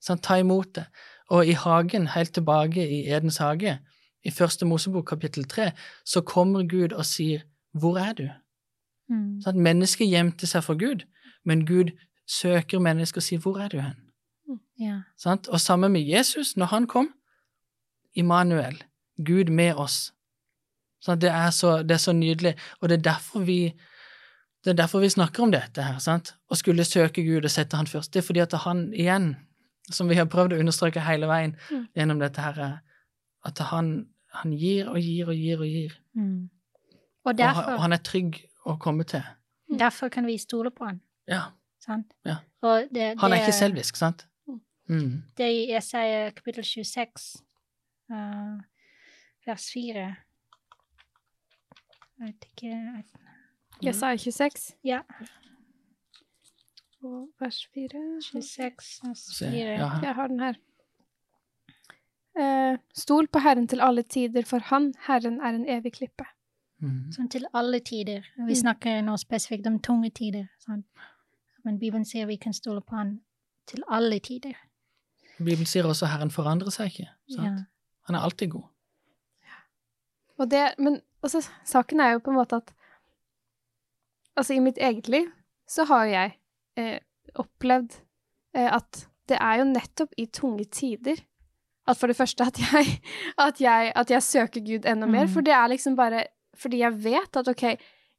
Sant? 0.00 0.22
Ta 0.22 0.34
imot 0.34 0.74
det. 0.74 0.84
Og 1.30 1.46
i 1.46 1.52
hagen, 1.52 2.06
helt 2.06 2.32
tilbake 2.34 2.88
i 2.90 3.08
Edens 3.12 3.36
hage, 3.36 3.78
i 4.24 4.30
første 4.30 4.66
Mosebok 4.66 5.06
kapittel 5.06 5.44
tre, 5.44 5.70
så 6.04 6.20
kommer 6.20 6.66
Gud 6.68 6.92
og 6.92 7.06
sier, 7.06 7.40
hvor 7.72 7.96
er 7.98 8.12
du? 8.12 8.28
Mm. 9.08 9.40
Sant? 9.42 9.56
Mennesket 9.56 10.08
gjemte 10.10 10.46
seg 10.46 10.64
for 10.64 10.74
Gud, 10.78 11.04
men 11.44 11.66
Gud 11.66 11.90
søker 12.28 12.78
mennesket 12.78 13.16
og 13.16 13.22
sier, 13.22 13.38
hvor 13.38 13.58
er 13.58 13.68
du 13.68 13.80
hen? 13.80 13.96
ja. 14.80 15.00
Sånn? 15.18 15.38
Og 15.48 15.60
sammen 15.60 15.92
med 15.92 16.02
Jesus, 16.08 16.56
når 16.56 16.66
han 16.66 16.86
kom, 16.86 17.08
Immanuel, 18.14 18.82
Gud 19.26 19.50
med 19.50 19.74
oss. 19.74 20.12
Sant? 21.00 21.20
Det, 21.22 21.30
er 21.30 21.50
så, 21.50 21.82
det 21.82 21.90
er 21.96 22.02
så 22.02 22.12
nydelig, 22.12 22.54
og 22.80 22.88
det 22.88 22.98
er 22.98 23.02
derfor 23.12 23.40
vi 23.46 23.74
det 24.64 24.70
er 24.74 24.76
derfor 24.82 25.00
vi 25.00 25.08
snakker 25.08 25.42
om 25.42 25.50
dette 25.54 25.80
her, 25.82 25.98
sant? 25.98 26.34
Å 26.52 26.56
skulle 26.58 26.84
søke 26.84 27.22
Gud 27.24 27.44
og 27.44 27.50
sette 27.50 27.76
Han 27.78 27.86
først. 27.88 28.12
Det 28.12 28.20
er 28.20 28.26
fordi 28.26 28.40
at 28.40 28.52
han 28.52 28.92
igjen, 28.92 29.30
som 29.90 30.08
vi 30.08 30.14
har 30.18 30.26
prøvd 30.28 30.52
å 30.52 30.58
understreke 30.60 31.00
hele 31.00 31.26
veien 31.26 31.54
Mm. 31.70 31.86
gjennom 31.96 32.18
dette 32.20 32.40
her, 32.44 32.80
at 33.44 33.58
han, 33.70 34.06
han 34.34 34.52
gir 34.52 34.88
og 34.92 34.98
gir 35.00 35.28
og 35.28 35.34
gir 35.34 35.58
og 35.60 35.66
gir. 35.66 35.94
Mm. 36.14 36.50
Og 37.24 37.30
Og, 37.32 37.38
derfor, 37.38 37.62
han- 37.62 37.74
og 37.74 37.80
han 37.80 37.92
er 37.92 37.96
trygg 38.04 38.42
å 38.66 38.76
komme 38.78 39.04
til. 39.04 39.22
derfor 39.78 40.08
kan 40.10 40.26
vi 40.26 40.36
stole 40.38 40.70
på 40.70 40.84
han. 40.84 41.00
Ja. 41.26 41.40
Sant? 41.80 42.12
Ja. 42.26 42.36
Og 42.62 42.88
det, 42.92 43.14
Han 43.18 43.32
er 43.32 43.36
ikke 43.40 43.52
selvisk, 43.56 43.96
sant? 43.96 44.26
Mm. 44.88 45.22
Det 45.36 45.46
er 45.46 45.50
i 45.50 45.72
Jesaja 45.72 46.30
kapittel 46.36 46.64
26, 46.64 47.36
uh, 48.12 48.60
vers 49.46 49.70
4. 49.72 50.16
Jeg 52.20 52.26
vet 52.26 52.44
ikke 52.50 53.04
jeg- 53.82 53.94
sa 53.94 54.10
26 54.16 54.74
Ja, 54.84 55.00
og 57.02 57.28
vers 57.40 57.66
4. 57.74 58.20
26, 58.22 59.00
vers 59.06 59.18
Se, 59.18 59.50
4. 59.50 59.54
ja. 59.78 59.90
Jeg 60.02 60.14
har 60.14 60.26
den 60.28 60.40
her. 60.40 60.54
Eh, 62.40 62.78
stol 62.94 63.26
på 63.28 63.38
Herren 63.42 63.66
til 63.68 63.80
alle 63.80 64.02
tider, 64.02 64.44
for 64.46 64.58
Han, 64.58 64.94
Herren, 65.06 65.40
er 65.40 65.48
en 65.56 65.66
evig 65.68 65.92
klippe. 65.92 66.24
Mm. 66.80 67.10
Sånn 67.12 67.28
til 67.30 67.44
alle 67.54 67.80
tider. 67.80 68.20
Vi 68.36 68.52
Mm. 68.52 68.54
snakker 68.54 69.02
nå 69.02 69.16
spesifikt 69.16 69.66
om 69.66 69.78
tunge 69.80 70.10
tider. 70.10 70.46
Sånn. 70.58 70.84
Men 71.64 71.78
Bibelen 71.78 72.04
sier 72.04 72.26
vi 72.26 72.36
kan 72.36 72.52
stole 72.52 72.80
på 72.80 72.96
han 72.96 73.20
til 73.66 73.82
alle 73.88 74.18
tider. 74.20 74.54
Bibelen 75.38 75.66
sier 75.66 75.82
også 75.84 76.06
Herren 76.06 76.30
forandrer 76.30 76.70
seg 76.70 76.86
ikke. 76.90 77.08
Sant? 77.30 77.44
Ja. 77.44 77.64
Han 78.06 78.14
er 78.16 78.20
alltid 78.20 78.50
god. 78.50 78.64
Og 80.38 80.50
det, 80.50 80.74
men 80.78 81.00
altså, 81.22 81.42
saken 81.68 82.00
er 82.00 82.14
jo 82.14 82.22
på 82.24 82.34
en 82.34 82.40
måte 82.40 82.62
at 82.62 82.76
Altså, 84.38 84.54
i 84.54 84.62
mitt 84.62 84.78
eget 84.78 85.08
liv 85.10 85.26
så 85.68 85.84
har 85.84 86.04
jo 86.06 86.12
jeg 86.14 86.30
eh, 86.78 87.00
opplevd 87.34 87.96
eh, 88.56 88.68
at 88.72 89.00
det 89.28 89.36
er 89.36 89.58
jo 89.58 89.64
nettopp 89.68 90.14
i 90.16 90.24
tunge 90.32 90.64
tider 90.70 91.18
at 91.90 91.98
for 91.98 92.10
det 92.10 92.16
første 92.16 92.46
at 92.46 92.60
jeg, 92.60 93.00
at 93.46 93.60
jeg, 93.60 93.92
at 93.96 94.10
jeg 94.10 94.22
søker 94.22 94.60
Gud 94.60 94.86
enda 94.86 95.06
mer. 95.06 95.26
Mm. 95.26 95.32
For 95.34 95.40
det 95.46 95.52
er 95.52 95.66
liksom 95.72 95.96
bare 95.96 96.24
fordi 96.60 96.82
jeg 96.82 97.04
vet 97.04 97.36
at 97.36 97.48
OK, 97.48 97.64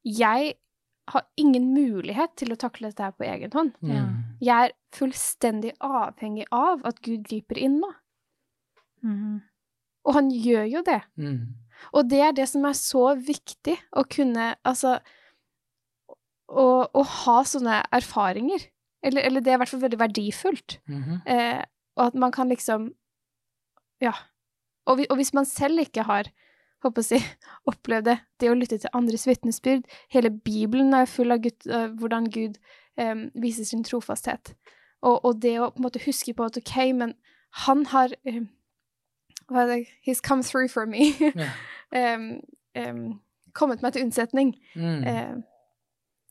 jeg 0.05 0.53
har 1.11 1.25
ingen 1.37 1.73
mulighet 1.73 2.33
til 2.39 2.53
å 2.53 2.59
takle 2.59 2.89
dette 2.89 3.03
her 3.03 3.15
på 3.15 3.27
egen 3.27 3.51
hånd. 3.53 3.73
Ja. 3.81 4.05
Mm. 4.07 4.19
Jeg 4.41 4.69
er 4.69 4.75
fullstendig 4.95 5.73
avhengig 5.83 6.47
av 6.55 6.85
at 6.87 7.01
Gud 7.05 7.27
griper 7.27 7.59
inn 7.59 7.79
nå. 7.81 7.91
Mm. 9.05 9.41
Og 10.07 10.15
han 10.17 10.31
gjør 10.33 10.65
jo 10.71 10.83
det. 10.87 11.01
Mm. 11.21 11.41
Og 11.91 12.09
det 12.09 12.21
er 12.21 12.35
det 12.37 12.47
som 12.49 12.65
er 12.67 12.77
så 12.77 13.11
viktig 13.17 13.77
å 13.97 14.05
kunne 14.09 14.53
Altså 14.67 14.99
å, 16.51 16.65
å 16.83 17.03
ha 17.23 17.37
sånne 17.47 17.77
erfaringer. 17.95 18.65
Eller, 19.01 19.23
eller 19.27 19.43
det 19.43 19.53
er 19.53 19.57
i 19.57 19.61
hvert 19.63 19.71
fall 19.71 19.85
veldig 19.85 20.01
verdifullt. 20.01 20.77
Mhm. 20.91 21.21
Eh, 21.25 21.61
og 21.99 22.05
at 22.09 22.19
man 22.19 22.31
kan 22.31 22.51
liksom 22.51 22.93
Ja. 24.01 24.13
Og, 24.89 24.97
vi, 24.97 25.05
og 25.09 25.19
hvis 25.19 25.33
man 25.33 25.45
selv 25.45 25.79
ikke 25.79 26.03
har 26.03 26.31
håper 26.81 27.03
å 27.03 27.05
si, 27.05 27.19
opplevd 27.69 28.07
det, 28.09 28.17
det 28.41 28.49
å 28.49 28.57
lytte 28.57 28.79
til 28.81 28.93
andres 28.97 29.27
vitnesbyrd 29.29 29.83
Hele 30.09 30.31
Bibelen 30.33 30.95
er 30.97 31.05
full 31.05 31.31
av 31.31 31.43
Gud, 31.43 31.67
uh, 31.69 31.91
hvordan 31.99 32.29
Gud 32.33 32.57
um, 32.97 33.27
viser 33.37 33.67
sin 33.67 33.85
trofasthet. 33.85 34.55
Og, 35.01 35.19
og 35.25 35.41
det 35.41 35.59
å 35.59 35.69
på 35.69 35.81
en 35.81 35.87
måte 35.87 36.01
huske 36.05 36.33
på 36.33 36.47
at 36.47 36.57
OK, 36.57 36.75
men 36.97 37.13
han 37.65 37.85
har 37.91 38.13
eh, 38.25 38.43
hva 39.51 39.65
er 39.65 39.67
det? 39.75 39.79
He's 40.07 40.21
come 40.23 40.41
through 40.43 40.69
for 40.71 40.85
me. 40.87 41.11
yeah. 41.35 42.15
um, 42.15 42.41
um, 42.75 43.21
kommet 43.53 43.81
meg 43.83 43.93
til 43.93 44.05
unnsetning 44.07 44.53
Mm. 44.75 45.03
uh, 45.07 45.41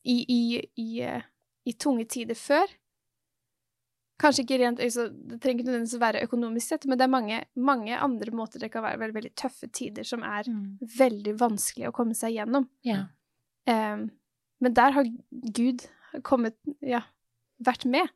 i, 0.04 0.16
i, 0.28 0.40
i, 0.80 0.88
uh, 1.04 1.20
i 1.68 1.72
tunge 1.76 2.06
tider 2.08 2.34
før. 2.34 2.66
Kanskje 4.20 4.42
ikke 4.44 4.58
rent 4.60 4.80
altså, 4.84 5.06
Det 5.08 5.38
trenger 5.40 5.62
ikke 5.62 5.68
nødvendigvis 5.70 5.96
å 5.96 6.00
være 6.02 6.22
økonomisk 6.26 6.72
sett, 6.74 6.86
men 6.88 6.98
det 7.00 7.06
er 7.06 7.12
mange, 7.12 7.38
mange 7.56 7.96
andre 7.96 8.32
måter 8.36 8.60
det 8.60 8.68
kan 8.72 8.84
være 8.84 9.00
veldig, 9.00 9.16
veldig 9.16 9.32
tøffe 9.40 9.68
tider 9.72 10.04
som 10.04 10.22
er 10.24 10.48
Mm. 10.48 10.78
veldig 10.98 11.34
vanskelig 11.40 11.88
å 11.88 11.92
komme 11.96 12.14
seg 12.16 12.34
gjennom. 12.36 12.66
Yeah. 12.84 13.06
Um, 13.66 14.10
men 14.60 14.74
der 14.76 14.90
har 14.92 15.04
Gud 15.56 15.86
kommet 16.22 16.56
Ja, 16.82 17.02
vært 17.64 17.84
med. 17.86 18.08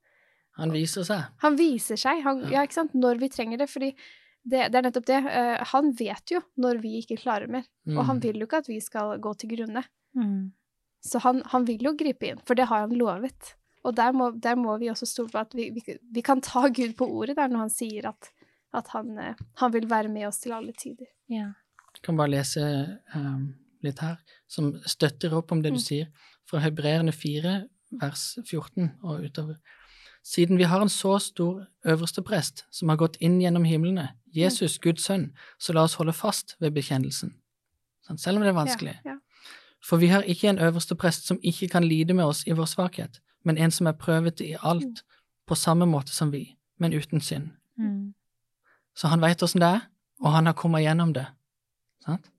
Han 0.58 0.70
viser 0.72 1.02
seg. 1.04 1.24
Han 1.42 1.56
viser 1.56 1.96
seg, 1.96 2.20
han, 2.22 2.40
Ja. 2.44 2.48
ja, 2.50 2.62
ikke 2.66 2.72
sant, 2.80 2.92
når 2.94 3.18
vi 3.20 3.28
trenger 3.28 3.58
det, 3.58 3.68
fordi 3.70 3.94
det, 4.44 4.66
det 4.72 4.78
er 4.78 4.82
nettopp 4.86 5.06
det. 5.08 5.18
Uh, 5.24 5.64
han 5.72 5.92
vet 5.98 6.30
jo 6.34 6.40
når 6.60 6.80
vi 6.82 6.98
ikke 7.02 7.16
klarer 7.22 7.48
mer, 7.50 7.64
Mm. 7.86 7.98
og 7.98 8.04
han 8.08 8.20
vil 8.22 8.38
jo 8.40 8.46
ikke 8.46 8.62
at 8.62 8.68
vi 8.68 8.78
skal 8.80 9.18
gå 9.20 9.34
til 9.40 9.50
grunne. 9.56 9.82
Mm. 10.16 10.52
Så 11.04 11.20
han, 11.20 11.42
han 11.52 11.66
vil 11.68 11.82
jo 11.84 11.92
gripe 12.00 12.30
inn, 12.30 12.38
for 12.46 12.54
det 12.56 12.64
har 12.70 12.86
han 12.86 12.94
lovet. 12.96 13.54
Og 13.84 13.92
der 13.96 14.12
må, 14.16 14.30
der 14.40 14.56
må 14.56 14.78
vi 14.80 14.88
også 14.88 15.04
stole 15.06 15.28
på 15.28 15.38
at 15.42 15.52
vi, 15.54 15.66
vi, 15.76 15.82
vi 16.12 16.22
kan 16.24 16.40
ta 16.40 16.68
Gud 16.78 16.94
på 16.96 17.04
ordet 17.08 17.36
der 17.36 17.48
når 17.52 17.66
han 17.66 17.72
sier 17.74 18.08
at, 18.08 18.30
at 18.72 18.88
han, 18.94 19.10
uh, 19.18 19.34
han 19.60 19.72
vil 19.74 19.88
være 19.90 20.08
med 20.08 20.26
oss 20.30 20.40
til 20.40 20.52
alle 20.56 20.72
tider. 20.72 21.06
Ja. 21.28 21.50
Jeg 21.94 22.02
kan 22.02 22.16
bare 22.16 22.32
lese, 22.32 22.64
um, 23.14 23.54
litt 23.84 24.00
her, 24.00 24.16
som 24.48 24.72
støtter 24.88 25.34
opp 25.36 25.52
om 25.52 25.60
det 25.62 25.72
du 25.74 25.78
Mm. 25.78 25.84
sier, 25.84 26.08
fra 26.48 26.58
Hebreerne 26.64 27.12
4, 27.12 27.52
vers 28.00 28.38
14 28.48 28.90
og 29.04 29.20
utover. 29.28 29.56
Siden 30.24 30.56
vi 30.58 30.64
har 30.64 30.80
en 30.80 30.88
så 30.88 31.18
stor 31.20 31.66
øverste 31.84 32.22
prest 32.24 32.64
som 32.72 32.88
har 32.88 32.96
gått 32.96 33.16
inn 33.20 33.36
gjennom 33.42 33.64
himlene, 33.68 34.08
Jesus, 34.36 34.78
Guds 34.78 35.04
sønn, 35.06 35.30
så 35.58 35.72
la 35.72 35.84
oss 35.86 35.94
holde 36.00 36.12
fast 36.12 36.56
ved 36.60 36.74
bekjennelsen. 36.74 37.34
Selv 38.16 38.36
om 38.36 38.42
det 38.44 38.50
er 38.52 38.58
vanskelig. 38.58 38.98
Ja, 39.04 39.14
ja. 39.14 39.18
For 39.84 40.00
vi 40.00 40.08
har 40.08 40.22
ikke 40.22 40.48
en 40.48 40.58
øverste 40.58 40.96
prest 40.96 41.26
som 41.26 41.38
ikke 41.42 41.68
kan 41.68 41.84
lide 41.84 42.14
med 42.14 42.24
oss 42.24 42.46
i 42.46 42.52
vår 42.56 42.64
svakhet, 42.64 43.20
men 43.44 43.58
en 43.58 43.70
som 43.70 43.86
er 43.86 43.92
prøvet 43.92 44.40
i 44.40 44.56
alt, 44.62 45.04
på 45.46 45.54
samme 45.54 45.86
måte 45.86 46.12
som 46.12 46.32
vi, 46.32 46.56
men 46.80 46.94
uten 46.96 47.20
synd. 47.20 47.50
Mm. 47.76 48.14
Så 48.96 49.08
han 49.12 49.20
veit 49.20 49.42
åssen 49.42 49.60
det 49.60 49.68
er, 49.68 49.82
og 50.20 50.32
han 50.32 50.46
har 50.46 50.56
kommet 50.56 50.82
gjennom 50.86 51.12
det. 51.12 51.26
Sant? 52.04 52.30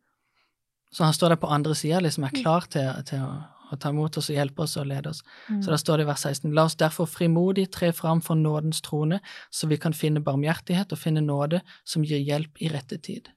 Så 0.92 1.04
han 1.04 1.14
står 1.14 1.36
der 1.36 1.36
på 1.36 1.48
andre 1.48 1.76
sida, 1.76 2.00
liksom 2.00 2.24
er 2.24 2.34
klar 2.34 2.66
til, 2.72 2.90
til 3.06 3.22
å, 3.22 3.34
å 3.72 3.78
ta 3.80 3.90
imot 3.90 4.18
oss 4.18 4.30
og 4.30 4.36
hjelpe 4.36 4.60
oss 4.64 4.78
og 4.78 4.88
lede 4.88 5.10
oss. 5.10 5.24
Mm. 5.50 5.62
Så 5.64 5.72
da 5.72 5.78
står 5.78 5.98
det 5.98 6.04
i 6.06 6.10
vers 6.12 6.24
16.: 6.26 6.54
La 6.54 6.64
oss 6.66 6.76
derfor 6.76 7.06
frimodig 7.06 7.70
tre 7.72 7.92
fram 7.92 8.22
for 8.22 8.36
nådens 8.36 8.82
trone, 8.82 9.20
så 9.52 9.68
vi 9.68 9.78
kan 9.78 9.94
finne 9.94 10.22
barmhjertighet 10.24 10.92
og 10.92 10.98
finne 10.98 11.22
nåde 11.22 11.62
som 11.84 12.04
gir 12.04 12.20
hjelp 12.20 12.62
i 12.62 12.68
rette 12.70 12.98
tid. 13.02 13.30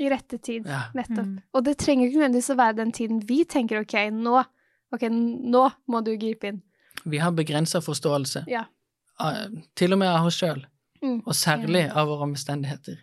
I 0.00 0.08
rette 0.08 0.38
tid, 0.38 0.66
Ja. 0.66 0.82
nettopp. 0.94 1.26
Mm. 1.26 1.40
Og 1.54 1.64
det 1.64 1.76
trenger 1.78 2.08
ikke 2.08 2.18
nødvendigvis 2.20 2.50
å 2.54 2.56
være 2.56 2.76
den 2.76 2.92
tiden 2.92 3.20
vi 3.26 3.44
tenker 3.44 3.80
ok, 3.80 4.10
nå, 4.10 4.44
ok, 4.92 5.00
nå 5.10 5.72
må 5.88 6.02
du 6.04 6.16
gripe 6.16 6.44
inn. 6.48 6.62
Vi 7.04 7.18
har 7.18 7.30
begrensa 7.32 7.80
forståelse, 7.80 8.44
Ja. 8.48 8.64
av- 9.18 9.50
til 9.76 9.92
og 9.92 9.98
med 9.98 10.08
av 10.08 10.26
oss 10.26 10.36
sjøl, 10.40 10.64
Mm. 11.02 11.22
og 11.26 11.32
særlig 11.34 11.90
av 11.94 12.08
våre 12.08 12.22
omstendigheter. 12.28 12.98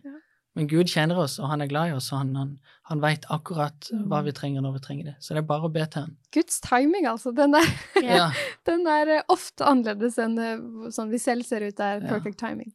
Ja. 0.58 0.64
Men 0.64 0.68
Gud 0.72 0.90
kjenner 0.90 1.20
oss, 1.22 1.36
og 1.40 1.52
han 1.52 1.62
er 1.62 1.68
glad 1.70 1.92
i 1.92 1.94
oss, 1.94 2.08
og 2.12 2.18
han, 2.24 2.32
han, 2.36 2.52
han 2.90 3.02
veit 3.04 3.26
akkurat 3.30 3.90
hva 3.94 4.22
Mm. 4.22 4.26
vi 4.26 4.32
trenger 4.34 4.62
når 4.66 4.74
vi 4.74 4.80
trenger 4.88 5.06
det. 5.12 5.16
Så 5.22 5.36
det 5.36 5.44
er 5.44 5.48
bare 5.52 5.68
å 5.70 5.72
be 5.74 5.86
til 5.86 6.02
han. 6.08 6.16
Guds 6.34 6.60
timing, 6.66 7.06
altså. 7.06 7.34
Den 7.36 7.54
er, 7.56 7.68
Ja. 8.02 8.16
Ja. 8.18 8.28
den 8.66 8.88
er 8.88 9.08
eh, 9.20 9.24
ofte 9.30 9.66
annerledes 9.70 10.18
enn 10.18 10.38
eh, 10.40 10.58
sånn 10.90 11.12
vi 11.14 11.20
selv 11.22 11.46
ser 11.46 11.62
ut 11.68 11.80
er 11.80 12.02
Ja. 12.02 12.08
perfect 12.10 12.40
timing. 12.42 12.74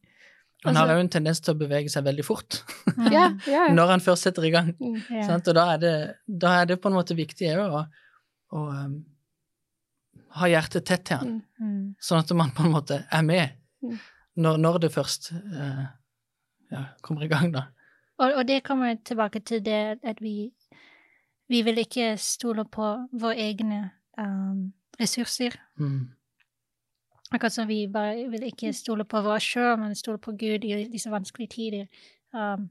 Han 0.63 0.77
har 0.79 0.87
òg 0.87 0.95
jo 0.95 1.03
en 1.03 1.09
tendens 1.11 1.41
til 1.43 1.53
å 1.53 1.59
bevege 1.59 1.89
seg 1.91 2.05
veldig 2.05 2.23
fort 2.23 2.61
Mm. 2.93 3.11
Ja, 3.11 3.25
ja. 3.47 3.65
ja. 3.67 3.73
når 3.77 3.87
han 3.97 3.99
først 4.05 4.23
setter 4.29 4.45
i 4.47 4.51
gang. 4.53 4.71
Mm. 4.79 5.01
Ja. 5.11 5.25
Sant? 5.27 5.47
Og 5.51 5.55
da 5.55 5.73
er, 5.73 5.77
det, 5.83 5.95
da 6.27 6.53
er 6.61 6.65
det 6.71 6.79
på 6.81 6.87
en 6.87 6.95
måte 6.95 7.15
viktig 7.17 7.49
òg 7.57 7.73
å, 7.81 7.81
å 8.53 8.67
um, 8.71 8.93
ha 10.39 10.47
hjertet 10.49 10.85
tett 10.87 11.03
til 11.09 11.17
han, 11.19 11.33
Mm. 11.59 11.67
Mm. 11.67 11.95
sånn 12.01 12.19
at 12.23 12.31
man 12.37 12.51
på 12.55 12.63
en 12.65 12.71
måte 12.71 13.01
er 13.11 13.23
med 13.23 13.51
Mm. 13.83 13.99
når, 14.37 14.57
når 14.57 14.79
det 14.85 14.91
først 14.93 15.31
eh, 15.33 15.83
ja, 16.73 16.83
kommer 17.01 17.23
i 17.23 17.31
gang, 17.31 17.53
da. 17.53 17.67
Og, 18.17 18.33
og 18.33 18.47
det 18.47 18.63
kommer 18.63 18.95
tilbake 19.05 19.39
til 19.39 19.65
det 19.65 19.99
at 20.03 20.21
vi 20.21 20.51
Vi 21.47 21.61
vil 21.61 21.77
ikke 21.77 22.17
stole 22.17 22.65
på 22.65 23.07
våre 23.11 23.35
egne 23.35 23.91
um, 24.17 24.73
ressurser. 24.99 25.51
Mm. 25.75 26.09
Akkurat 27.31 27.51
som 27.51 27.67
vi 27.67 27.87
bare 27.93 28.29
vil 28.29 28.43
ikke 28.43 28.73
stole 28.73 29.05
på 29.05 29.17
oss 29.17 29.43
sjøl, 29.43 29.77
men 29.79 29.95
stole 29.95 30.17
på 30.17 30.31
Gud 30.31 30.63
i 30.63 30.87
disse 30.91 31.11
vanskelige 31.11 31.47
tider. 31.47 31.85
Um, 32.33 32.69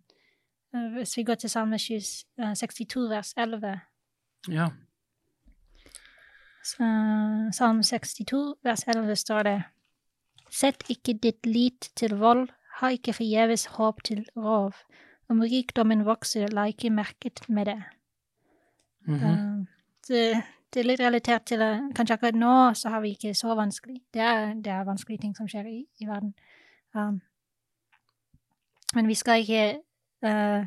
hvis 0.97 1.17
vi 1.17 1.23
går 1.23 1.35
til 1.35 1.51
Salme 1.51 1.79
20, 1.79 2.01
uh, 2.43 2.55
62, 2.55 3.11
vers 3.11 3.35
11 3.37 3.81
Ja. 4.49 4.69
Så, 6.65 6.83
Salme 7.53 7.83
62, 7.83 8.55
vers 8.65 8.85
11 8.89 9.17
står 9.17 9.43
det 9.43 9.63
Sett 10.51 10.85
ikke 10.89 11.13
ditt 11.13 11.47
lit 11.47 11.91
til 11.97 12.17
vold, 12.17 12.49
ha 12.83 12.91
ikke 12.93 13.15
forgjeves 13.17 13.67
håp 13.79 14.03
til 14.05 14.25
rov. 14.37 14.77
Om 15.31 15.41
rikdommen 15.47 16.05
vokser, 16.05 16.51
la 16.53 16.67
ikke 16.69 16.91
merket 16.91 17.49
med 17.49 17.67
det. 17.67 17.83
Mm 19.07 19.19
-hmm. 19.19 19.61
uh, 19.61 19.67
det, 20.09 20.43
det 20.75 20.81
er 20.81 20.85
litt 20.85 21.01
relatert 21.01 21.45
til 21.45 21.63
at 21.63 21.81
kanskje 21.95 22.15
akkurat 22.15 22.35
nå 22.35 22.75
så 22.75 22.89
har 22.89 23.01
vi 23.01 23.09
ikke 23.09 23.35
så 23.35 23.55
vanskelig. 23.55 24.03
Det 24.15 24.23
er, 24.23 24.55
det 24.55 24.67
er 24.67 24.85
vanskelige 24.85 25.21
ting 25.21 25.37
som 25.37 25.49
skjer 25.49 25.67
i, 25.67 25.87
i 26.01 26.07
verden. 26.07 26.35
Um, 26.95 27.21
men 28.95 29.09
vi 29.09 29.15
skal 29.15 29.41
ikke 29.41 29.79
uh, 30.27 30.67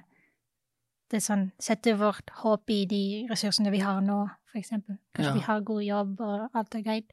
det 1.12 1.22
sånn, 1.24 1.52
sette 1.60 1.94
vårt 2.00 2.30
håp 2.42 2.70
i 2.70 2.86
de 2.86 3.28
ressursene 3.30 3.72
vi 3.72 3.80
har 3.80 4.02
nå, 4.02 4.28
for 4.52 4.58
eksempel. 4.58 4.98
Kanskje 5.14 5.32
Ja. 5.32 5.34
vi 5.34 5.46
har 5.46 5.60
god 5.60 5.84
jobb 5.84 6.22
og 6.22 6.50
alt 6.54 6.76
er 6.76 6.82
greit. 6.82 7.12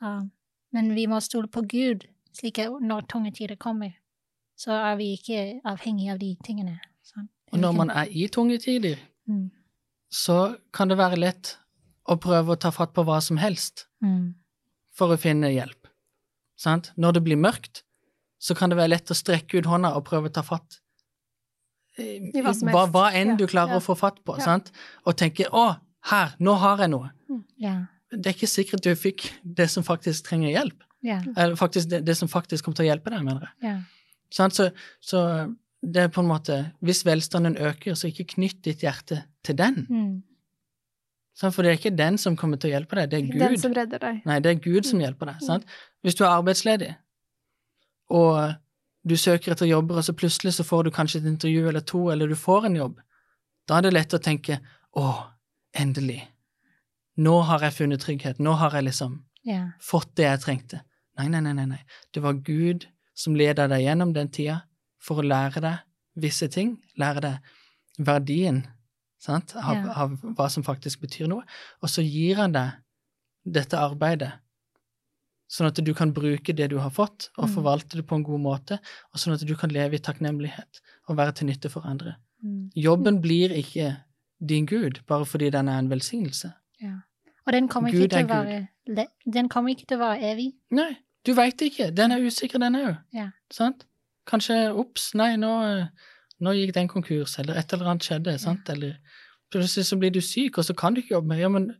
Um, 0.00 0.30
men 0.72 0.94
vi 0.94 1.06
må 1.06 1.20
stole 1.20 1.48
på 1.48 1.62
Gud, 1.62 2.06
slik 2.32 2.58
at 2.58 2.80
når 2.80 3.00
tunge 3.00 3.30
tider 3.30 3.56
kommer, 3.56 3.90
så 4.56 4.72
er 4.72 4.96
vi 4.96 5.12
ikke 5.16 5.60
avhengig 5.68 6.10
av 6.12 6.18
de 6.22 6.32
tingene. 6.44 6.78
Sånn. 7.06 7.28
Og 7.52 7.60
når 7.62 7.76
man 7.76 7.90
er 7.90 8.10
i 8.10 8.26
tunge 8.32 8.58
tider, 8.62 8.98
mm. 9.28 9.50
så 10.12 10.56
kan 10.72 10.88
det 10.90 10.96
være 10.98 11.18
lett 11.20 11.56
å 12.08 12.16
prøve 12.22 12.54
å 12.54 12.60
ta 12.60 12.70
fatt 12.74 12.94
på 12.94 13.04
hva 13.06 13.20
som 13.22 13.36
helst 13.42 13.86
Mm. 14.02 14.34
for 14.92 15.08
å 15.14 15.16
finne 15.18 15.48
hjelp. 15.48 15.88
Sant? 16.56 16.92
Når 16.96 17.12
det 17.16 17.22
blir 17.24 17.36
mørkt, 17.40 17.82
så 18.38 18.54
kan 18.54 18.70
det 18.70 18.76
være 18.76 18.92
lett 18.92 19.10
å 19.10 19.16
strekke 19.16 19.58
ut 19.58 19.64
hånda 19.66 19.94
og 19.96 20.04
prøve 20.04 20.28
å 20.28 20.32
ta 20.32 20.42
fatt 20.42 20.80
i, 21.98 22.20
hva 22.44 22.52
hva, 22.52 22.84
hva 22.92 23.04
enn 23.16 23.32
Ja, 23.32 23.36
du 23.40 23.46
klarer 23.48 23.72
ja. 23.72 23.80
å 23.80 23.84
få 23.84 23.96
fatt 23.96 24.22
på, 24.24 24.36
Ja. 24.36 24.44
sant? 24.44 24.70
og 25.06 25.16
tenke 25.16 25.48
'Å, 25.48 25.80
her, 26.10 26.34
nå 26.38 26.54
har 26.54 26.78
jeg 26.78 26.90
noe'. 26.90 27.10
Ja. 27.56 27.86
Det 28.10 28.26
er 28.26 28.34
ikke 28.34 28.46
sikkert 28.48 28.82
du 28.82 28.94
fikk 28.94 29.32
det 29.42 29.70
som 29.70 29.82
faktisk 29.82 30.24
trenger 30.28 30.52
hjelp. 30.52 30.82
Ja. 31.02 31.22
Eller 31.36 31.56
faktisk 31.56 31.88
det, 31.88 32.04
det 32.04 32.16
som 32.16 32.28
faktisk 32.28 32.64
kommer 32.64 32.76
til 32.76 32.86
å 32.86 32.90
hjelpe 32.94 33.10
deg, 33.10 33.24
mener 33.24 33.52
jeg. 33.62 33.84
Så, 34.36 34.70
så 35.00 35.20
det 35.80 36.02
er 36.02 36.08
på 36.12 36.20
en 36.20 36.28
måte 36.28 36.58
Hvis 36.84 37.04
velstanden 37.06 37.56
øker, 37.56 37.94
så 37.94 38.10
ikke 38.10 38.28
knytt 38.36 38.64
ditt 38.64 38.84
hjerte 38.84 39.22
til 39.44 39.56
den. 39.58 39.86
Mm. 39.88 40.22
For 41.36 41.62
det 41.62 41.70
er 41.70 41.78
ikke 41.78 41.96
den 41.96 42.16
som 42.18 42.36
kommer 42.36 42.56
til 42.56 42.70
å 42.70 42.78
hjelpe 42.78 42.96
deg, 42.96 43.10
det 43.12 43.18
er 43.18 43.26
Gud. 43.26 43.40
Den 43.42 43.58
som 43.60 43.74
redder 43.76 44.00
deg. 44.00 44.22
Nei, 44.24 44.38
det 44.40 44.54
er 44.54 44.62
Gud 44.64 44.88
som 44.88 45.02
hjelper 45.02 45.34
deg. 45.34 45.42
sant? 45.44 45.66
Hvis 46.02 46.16
du 46.16 46.24
er 46.24 46.32
arbeidsledig, 46.32 46.94
og 48.08 48.54
du 49.06 49.14
søker 49.20 49.52
etter 49.52 49.68
jobber, 49.68 50.00
og 50.00 50.06
så 50.06 50.14
plutselig 50.16 50.54
så 50.56 50.64
får 50.64 50.86
du 50.86 50.94
kanskje 50.96 51.20
et 51.20 51.28
intervju 51.28 51.68
eller 51.68 51.84
to, 51.84 52.06
eller 52.10 52.32
du 52.32 52.38
får 52.40 52.70
en 52.70 52.78
jobb, 52.80 52.96
da 53.68 53.78
er 53.78 53.86
det 53.86 53.92
lett 53.92 54.16
å 54.16 54.22
tenke 54.22 54.60
'Å, 54.96 55.06
endelig. 55.76 56.22
Nå 57.20 57.40
har 57.48 57.60
jeg 57.60 57.72
funnet 57.72 58.00
trygghet. 58.00 58.38
Nå 58.40 58.52
har 58.56 58.72
jeg 58.72 58.84
liksom 58.84 59.24
yeah. 59.44 59.68
fått 59.80 60.16
det 60.16 60.24
jeg 60.24 60.40
trengte'. 60.40 60.80
Nei, 61.18 61.28
nei, 61.28 61.40
nei, 61.40 61.52
nei. 61.52 61.66
nei. 61.66 61.82
Det 62.14 62.22
var 62.22 62.32
Gud 62.32 62.86
som 63.16 63.34
leder 63.38 63.68
deg 63.72 63.84
gjennom 63.86 64.12
den 64.16 64.28
tida 64.32 64.60
for 65.02 65.22
å 65.22 65.26
lære 65.26 65.62
deg 65.64 65.78
visse 66.26 66.48
ting, 66.52 66.76
lære 67.00 67.22
deg 67.24 67.38
verdien 68.06 68.62
sant? 69.18 69.54
Av, 69.56 69.74
Ja. 69.74 69.92
av 70.04 70.10
hva 70.36 70.48
som 70.52 70.62
faktisk 70.62 71.00
betyr 71.00 71.28
noe, 71.32 71.42
og 71.82 71.88
så 71.88 72.04
gir 72.04 72.36
han 72.36 72.52
deg 72.52 72.72
dette 73.46 73.78
arbeidet, 73.78 74.32
sånn 75.48 75.68
at 75.70 75.78
du 75.84 75.92
kan 75.94 76.12
bruke 76.12 76.54
det 76.54 76.68
du 76.70 76.78
har 76.82 76.90
fått, 76.90 77.28
og 77.38 77.48
Mm. 77.48 77.54
forvalte 77.54 77.96
det 77.96 78.06
på 78.06 78.16
en 78.16 78.24
god 78.24 78.40
måte, 78.40 78.78
og 79.12 79.18
sånn 79.20 79.34
at 79.34 79.46
du 79.46 79.54
kan 79.56 79.70
leve 79.70 79.94
i 79.94 79.98
takknemlighet 79.98 80.80
og 81.08 81.16
være 81.16 81.32
til 81.34 81.46
nytte 81.46 81.70
for 81.70 81.86
andre. 81.86 82.16
Mm. 82.44 82.70
Jobben 82.76 83.20
blir 83.22 83.50
ikke 83.50 83.96
din 84.44 84.66
Gud 84.66 85.00
bare 85.06 85.24
fordi 85.24 85.50
den 85.50 85.68
er 85.68 85.78
en 85.78 85.88
velsignelse. 85.90 86.52
ja. 86.80 87.00
Og 87.46 87.52
den 87.52 87.68
kommer, 87.68 87.92
Gud 87.92 88.10
være, 88.10 88.66
den 89.32 89.48
kommer 89.48 89.70
ikke 89.70 89.86
til 89.86 89.98
å 89.98 90.00
være 90.00 90.20
evig. 90.32 90.52
Nei, 90.72 90.96
du 91.26 91.32
veit 91.34 91.62
ikke. 91.62 91.90
Den 91.94 92.14
er 92.14 92.22
usikker, 92.22 92.62
den 92.62 92.78
òg. 92.78 92.92
Ja. 93.16 93.30
Sant? 93.52 93.86
Kanskje 94.26 94.56
ops, 94.74 95.12
nei, 95.18 95.34
nå, 95.40 95.52
nå 96.42 96.54
gikk 96.56 96.74
den 96.76 96.90
konkurs, 96.90 97.36
eller 97.42 97.58
et 97.58 97.72
eller 97.74 97.92
annet 97.92 98.06
skjedde, 98.06 98.36
sant? 98.42 98.68
Eller 98.72 98.96
plutselig 99.54 99.86
så 99.88 99.98
blir 100.00 100.14
du 100.14 100.22
syk, 100.24 100.58
og 100.58 100.66
så 100.66 100.74
kan 100.78 100.94
du 100.94 101.02
ikke 101.02 101.16
jobbe 101.16 101.32
mer. 101.32 101.42
Ja, 101.42 101.50
men 101.52 101.70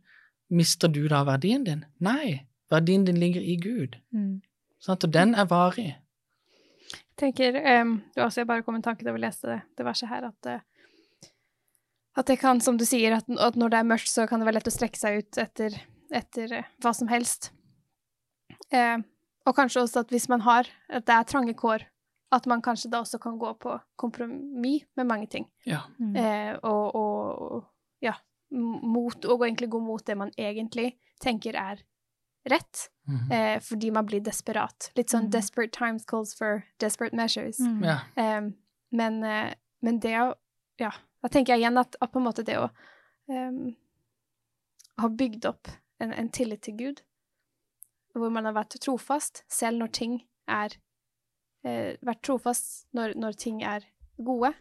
mister 0.53 0.91
du 0.91 1.03
da 1.11 1.23
verdien 1.27 1.65
din? 1.67 1.83
Nei, 2.03 2.47
verdien 2.71 3.05
din 3.07 3.19
ligger 3.19 3.43
i 3.43 3.57
Gud. 3.61 3.97
Mm. 4.15 4.37
Sant? 4.83 5.03
Og 5.03 5.13
den 5.13 5.35
er 5.35 5.49
varig. 5.49 5.95
Jeg 6.87 7.33
tenker, 7.33 7.57
um, 7.81 7.97
Du 8.15 8.21
også 8.21 8.43
jeg 8.43 8.47
bare 8.47 8.63
kom 8.63 8.75
en 8.77 8.85
tanke 8.85 9.03
da 9.03 9.11
vi 9.15 9.23
leste 9.23 9.49
det, 9.49 9.61
det 9.77 9.85
verset 9.87 10.09
her, 10.11 10.29
at, 10.29 10.49
uh, 10.53 11.29
at 12.17 12.29
det 12.29 12.39
kan, 12.39 12.61
som 12.61 12.77
du 12.77 12.85
sier, 12.85 13.15
at, 13.17 13.27
at 13.27 13.57
når 13.57 13.73
det 13.73 13.79
er 13.79 13.91
mørkt, 13.91 14.09
så 14.11 14.27
kan 14.29 14.39
det 14.39 14.47
være 14.47 14.59
lett 14.59 14.69
å 14.69 14.73
strekke 14.75 14.99
seg 14.99 15.21
ut 15.21 15.39
etter, 15.41 15.75
etter 16.13 16.53
eh, 16.59 16.69
hva 16.81 16.93
som 16.95 17.09
helst. 17.11 17.51
Eh, 18.73 18.97
og 19.47 19.55
kanskje 19.55 19.81
også 19.85 20.01
at 20.03 20.09
hvis 20.11 20.27
man 20.29 20.41
har, 20.43 20.67
at 20.89 21.05
det 21.07 21.13
er 21.15 21.23
trange 21.29 21.53
kår, 21.57 21.85
at 22.35 22.47
man 22.51 22.61
kanskje 22.61 22.89
da 22.91 22.99
også 22.99 23.19
kan 23.23 23.37
gå 23.39 23.53
på 23.63 23.77
kompromiss 23.97 24.83
med 24.99 25.07
mange 25.07 25.27
ting. 25.31 25.45
Ja. 25.65 25.85
Mm. 25.99 26.15
Eh, 26.19 26.57
og, 26.67 26.95
og, 26.95 27.41
og 27.51 27.63
ja, 28.03 28.13
mot, 28.51 29.25
og 29.25 29.45
egentlig 29.47 29.69
gå 29.71 29.79
mot 29.79 30.03
det 30.07 30.17
man 30.19 30.31
egentlig 30.37 30.97
tenker 31.23 31.55
er 31.55 31.79
rett, 32.47 32.89
Mhm. 33.07 33.31
eh, 33.31 33.59
fordi 33.63 33.89
man 33.91 34.05
blir 34.05 34.19
desperat. 34.19 34.89
Litt 34.97 35.07
sånn 35.09 35.27
Mm. 35.27 35.31
'desperate 35.31 35.71
times 35.71 36.03
calls 36.05 36.33
for 36.35 36.63
desperate 36.79 37.15
measures'. 37.15 37.59
Mm. 37.59 37.83
ja. 37.83 37.99
Eh, 38.17 38.41
men, 38.91 39.23
eh, 39.23 39.53
men 39.81 39.99
det 39.99 40.13
å 40.19 40.33
Ja, 40.79 40.91
da 41.23 41.27
tenker 41.29 41.53
jeg 41.55 41.61
igjen 41.63 41.77
at, 41.79 41.95
at 42.01 42.11
på 42.11 42.19
en 42.19 42.25
måte 42.25 42.43
det 42.45 42.57
å 42.57 42.69
eh, 43.29 43.73
ha 44.97 45.07
bygd 45.09 45.45
opp 45.45 45.67
en, 45.99 46.11
en 46.13 46.29
tillit 46.29 46.61
til 46.61 46.75
Gud, 46.77 47.01
hvor 48.21 48.33
man 48.33 48.47
har 48.49 48.55
vært 48.57 48.77
trofast, 48.83 49.43
selv 49.51 49.81
når 49.81 49.93
ting 49.95 50.19
er 50.47 50.77
eh, 51.67 51.97
Vært 52.05 52.23
trofast 52.23 52.87
når, 52.95 53.15
når 53.19 53.37
ting 53.39 53.61
er 53.65 53.85
gode, 54.17 54.53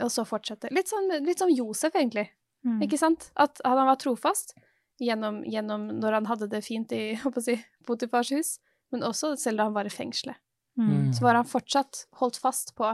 og 0.00 0.10
så 0.12 0.24
fortsette. 0.28 0.70
Litt 0.74 0.90
sånn, 0.90 1.10
litt 1.24 1.40
som 1.40 1.52
Josef, 1.52 1.94
egentlig. 1.94 2.28
Mm. 2.66 2.80
Ikke 2.84 2.98
sant? 3.00 3.30
At 3.38 3.60
han 3.64 3.86
var 3.88 3.98
trofast 4.02 4.56
gjennom, 5.02 5.42
gjennom 5.46 5.86
når 6.00 6.20
han 6.20 6.30
hadde 6.30 6.48
det 6.52 6.62
fint 6.66 6.92
i 6.96 7.16
si, 7.46 7.58
Potifars 7.86 8.32
hus, 8.34 8.56
men 8.94 9.06
også 9.06 9.34
selv 9.40 9.60
da 9.60 9.68
han 9.68 9.76
var 9.76 9.88
i 9.88 9.92
fengselet. 9.92 10.38
Mm. 10.76 11.12
Så 11.16 11.24
var 11.24 11.38
han 11.38 11.48
fortsatt 11.48 12.04
holdt 12.20 12.36
fast 12.36 12.74
på 12.76 12.90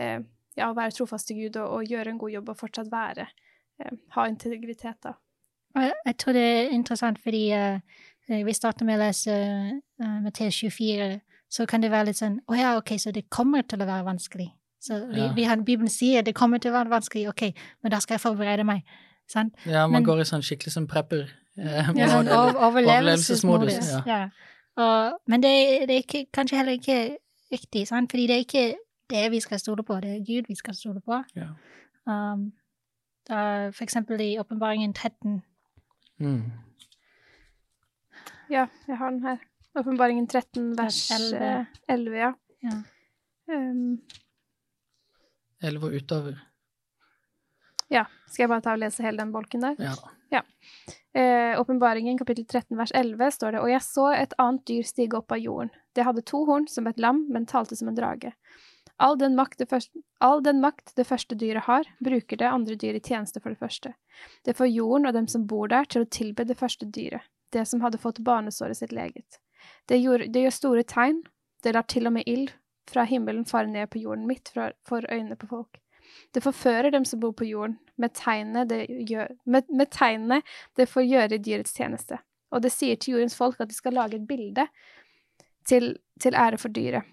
eh, 0.00 0.22
ja, 0.58 0.68
å 0.68 0.76
være 0.76 0.94
trofast 0.96 1.30
til 1.30 1.44
Gud 1.44 1.58
og, 1.60 1.76
og 1.76 1.92
gjøre 1.92 2.12
en 2.12 2.18
god 2.18 2.32
jobb 2.34 2.50
og 2.50 2.58
fortsatt 2.58 2.90
være 2.90 3.28
eh, 3.28 3.92
Ha 4.16 4.24
integritet, 4.30 4.98
da. 5.04 5.14
Jeg, 5.78 5.94
jeg 6.04 6.16
tror 6.20 6.36
det 6.36 6.42
er 6.42 6.74
interessant 6.74 7.20
fordi 7.22 7.44
eh, 7.56 8.00
vi 8.28 8.52
starter 8.54 8.84
med 8.84 8.98
å 9.00 9.02
lese 9.06 9.34
uh, 10.02 10.20
Matteus 10.22 10.54
24, 10.62 11.20
så 11.52 11.66
kan 11.68 11.82
det 11.82 11.90
være 11.90 12.06
litt 12.06 12.16
sånn 12.16 12.38
Å 12.48 12.56
ja, 12.56 12.76
ok, 12.78 12.94
så 12.98 13.12
det 13.12 13.26
kommer 13.30 13.62
til 13.62 13.82
å 13.82 13.86
være 13.86 14.04
vanskelig. 14.06 14.50
Så 14.82 14.98
vi, 15.12 15.20
Ja. 15.20 15.32
vi 15.36 15.44
har, 15.44 15.56
Bibelen 15.56 15.88
sier 15.90 16.22
det 16.22 16.34
kommer 16.34 16.58
til 16.58 16.70
å 16.72 16.74
være 16.78 16.90
vanskelig, 16.90 17.28
ok, 17.28 17.42
men 17.82 17.90
da 17.92 17.98
skal 18.00 18.14
jeg 18.14 18.20
forberede 18.20 18.64
meg. 18.66 18.82
Sant? 19.28 19.54
Ja, 19.66 19.86
man 19.86 20.02
Men- 20.02 20.04
går 20.04 20.20
i 20.20 20.24
sånn 20.24 20.42
skikkelig 20.42 20.72
sånn 20.74 20.88
prepper. 20.88 21.28
Eh, 21.58 21.90
Ja, 21.96 22.06
sånn 22.14 22.28
overlevelsesmodus, 22.28 23.90
ja. 23.92 24.02
Ja. 24.06 24.28
Og, 24.76 25.18
men 25.28 25.42
det, 25.42 25.52
det 25.88 25.94
er 25.96 26.02
ikke, 26.02 26.26
kanskje 26.32 26.56
heller 26.56 26.72
ikke 26.78 27.16
riktig, 27.52 27.86
sant? 27.88 28.10
fordi 28.10 28.26
det 28.26 28.34
er 28.36 28.44
ikke 28.46 28.74
det 29.10 29.30
vi 29.30 29.40
skal 29.40 29.58
stole 29.60 29.82
på, 29.84 30.00
det 30.00 30.10
er 30.16 30.24
Gud 30.24 30.48
vi 30.48 30.54
skal 30.56 30.74
stole 30.74 31.00
på. 31.04 31.18
Ja. 31.36 31.50
Um, 32.08 32.52
da, 33.28 33.70
for 33.70 33.84
eksempel 33.84 34.20
i 34.20 34.38
Åpenbaringen 34.40 34.94
13 34.94 35.42
Mm. 36.22 36.42
Ja, 38.52 38.66
jeg 38.86 38.98
har 39.00 39.12
den 39.14 39.22
her. 39.24 39.38
Åpenbaringen 39.80 40.26
13, 40.28 40.74
vers 40.76 40.98
Vers 41.10 41.32
11. 41.32 41.44
eh, 41.46 41.66
11, 41.94 42.16
ja. 42.20 42.32
Ja. 42.62 42.74
Um, 43.48 44.00
Elleve 45.62 45.88
og 45.88 45.94
utover. 45.96 46.40
ja. 47.90 48.04
Skal 48.28 48.44
jeg 48.44 48.50
bare 48.52 48.64
ta 48.64 48.74
og 48.76 48.82
lese 48.82 49.04
hele 49.04 49.20
den 49.22 49.32
bolken 49.32 49.64
der? 49.64 49.80
Ja. 49.80 49.94
ja. 50.32 50.42
Åpenbaringen 51.60 52.18
kapittel 52.20 52.44
13 52.46 52.76
vers 52.78 52.92
11 52.96 53.30
står 53.36 53.52
det 53.52 53.60
Og 53.60 53.68
jeg 53.68 53.82
så 53.84 54.06
et 54.16 54.32
annet 54.40 54.62
dyr 54.68 54.86
stige 54.88 55.18
opp 55.18 55.32
av 55.32 55.42
jorden. 55.42 55.72
Det 55.92 56.06
hadde 56.06 56.24
to 56.24 56.44
horn 56.48 56.68
som 56.68 56.86
et 56.88 57.00
lam, 57.00 57.26
men 57.32 57.44
talte 57.46 57.76
som 57.76 57.90
en 57.90 57.96
drage. 57.98 58.32
All 59.02 59.18
den, 59.18 59.34
makt 59.36 59.58
det 59.58 59.68
første, 59.68 60.00
all 60.20 60.40
den 60.44 60.60
makt 60.62 60.94
det 60.96 61.04
første 61.08 61.36
dyret 61.36 61.66
har, 61.66 61.88
bruker 62.00 62.36
det 62.40 62.48
andre 62.48 62.76
dyret 62.76 63.00
i 63.02 63.12
tjeneste 63.12 63.40
for 63.40 63.52
det 63.52 63.60
første. 63.60 63.92
Det 64.44 64.56
får 64.56 64.70
jorden 64.72 65.08
og 65.08 65.16
dem 65.16 65.28
som 65.28 65.46
bor 65.48 65.68
der, 65.72 65.84
til 65.84 66.04
å 66.04 66.10
tilbe 66.12 66.44
det 66.48 66.56
første 66.60 66.86
dyret, 66.86 67.24
det 67.52 67.66
som 67.68 67.80
hadde 67.84 68.00
fått 68.00 68.22
barnesåret 68.24 68.78
sitt 68.78 68.92
leget. 68.92 69.38
Det 69.88 70.00
gjorde, 70.00 70.28
det 70.32 70.42
gjør 70.46 70.56
store 70.56 70.82
tegn, 70.88 71.22
det 71.62 71.74
lar 71.76 71.86
til 71.90 72.08
og 72.10 72.16
med 72.16 72.26
ild 72.26 72.50
fra 72.90 73.04
himmelen 73.06 73.44
fare 73.46 73.70
ned 73.70 73.90
på 73.92 74.02
jorden 74.02 74.26
midt 74.26 74.50
fra, 74.54 74.72
for 74.88 75.06
øynene 75.10 75.38
på 75.38 75.48
folk. 75.50 75.78
Det 76.34 76.42
forfører 76.42 76.90
dem 76.90 77.04
som 77.04 77.20
bor 77.20 77.32
på 77.32 77.46
jorden, 77.46 77.78
med 77.96 78.14
tegnene 78.18 78.64
det, 78.68 78.84
gjør, 79.08 79.30
med, 79.44 79.68
med 79.70 79.90
tegnene 79.94 80.40
det 80.76 80.88
får 80.90 81.06
gjøre 81.06 81.36
i 81.36 81.42
dyrets 81.44 81.76
tjeneste. 81.76 82.18
Og 82.52 82.64
det 82.64 82.72
sier 82.74 82.98
til 83.00 83.16
jordens 83.16 83.36
folk 83.38 83.60
at 83.60 83.70
de 83.70 83.76
skal 83.76 83.96
lage 83.96 84.18
et 84.18 84.26
bilde 84.28 84.66
til, 85.68 85.94
til 86.20 86.36
ære 86.36 86.58
for 86.60 86.74
dyret. 86.74 87.06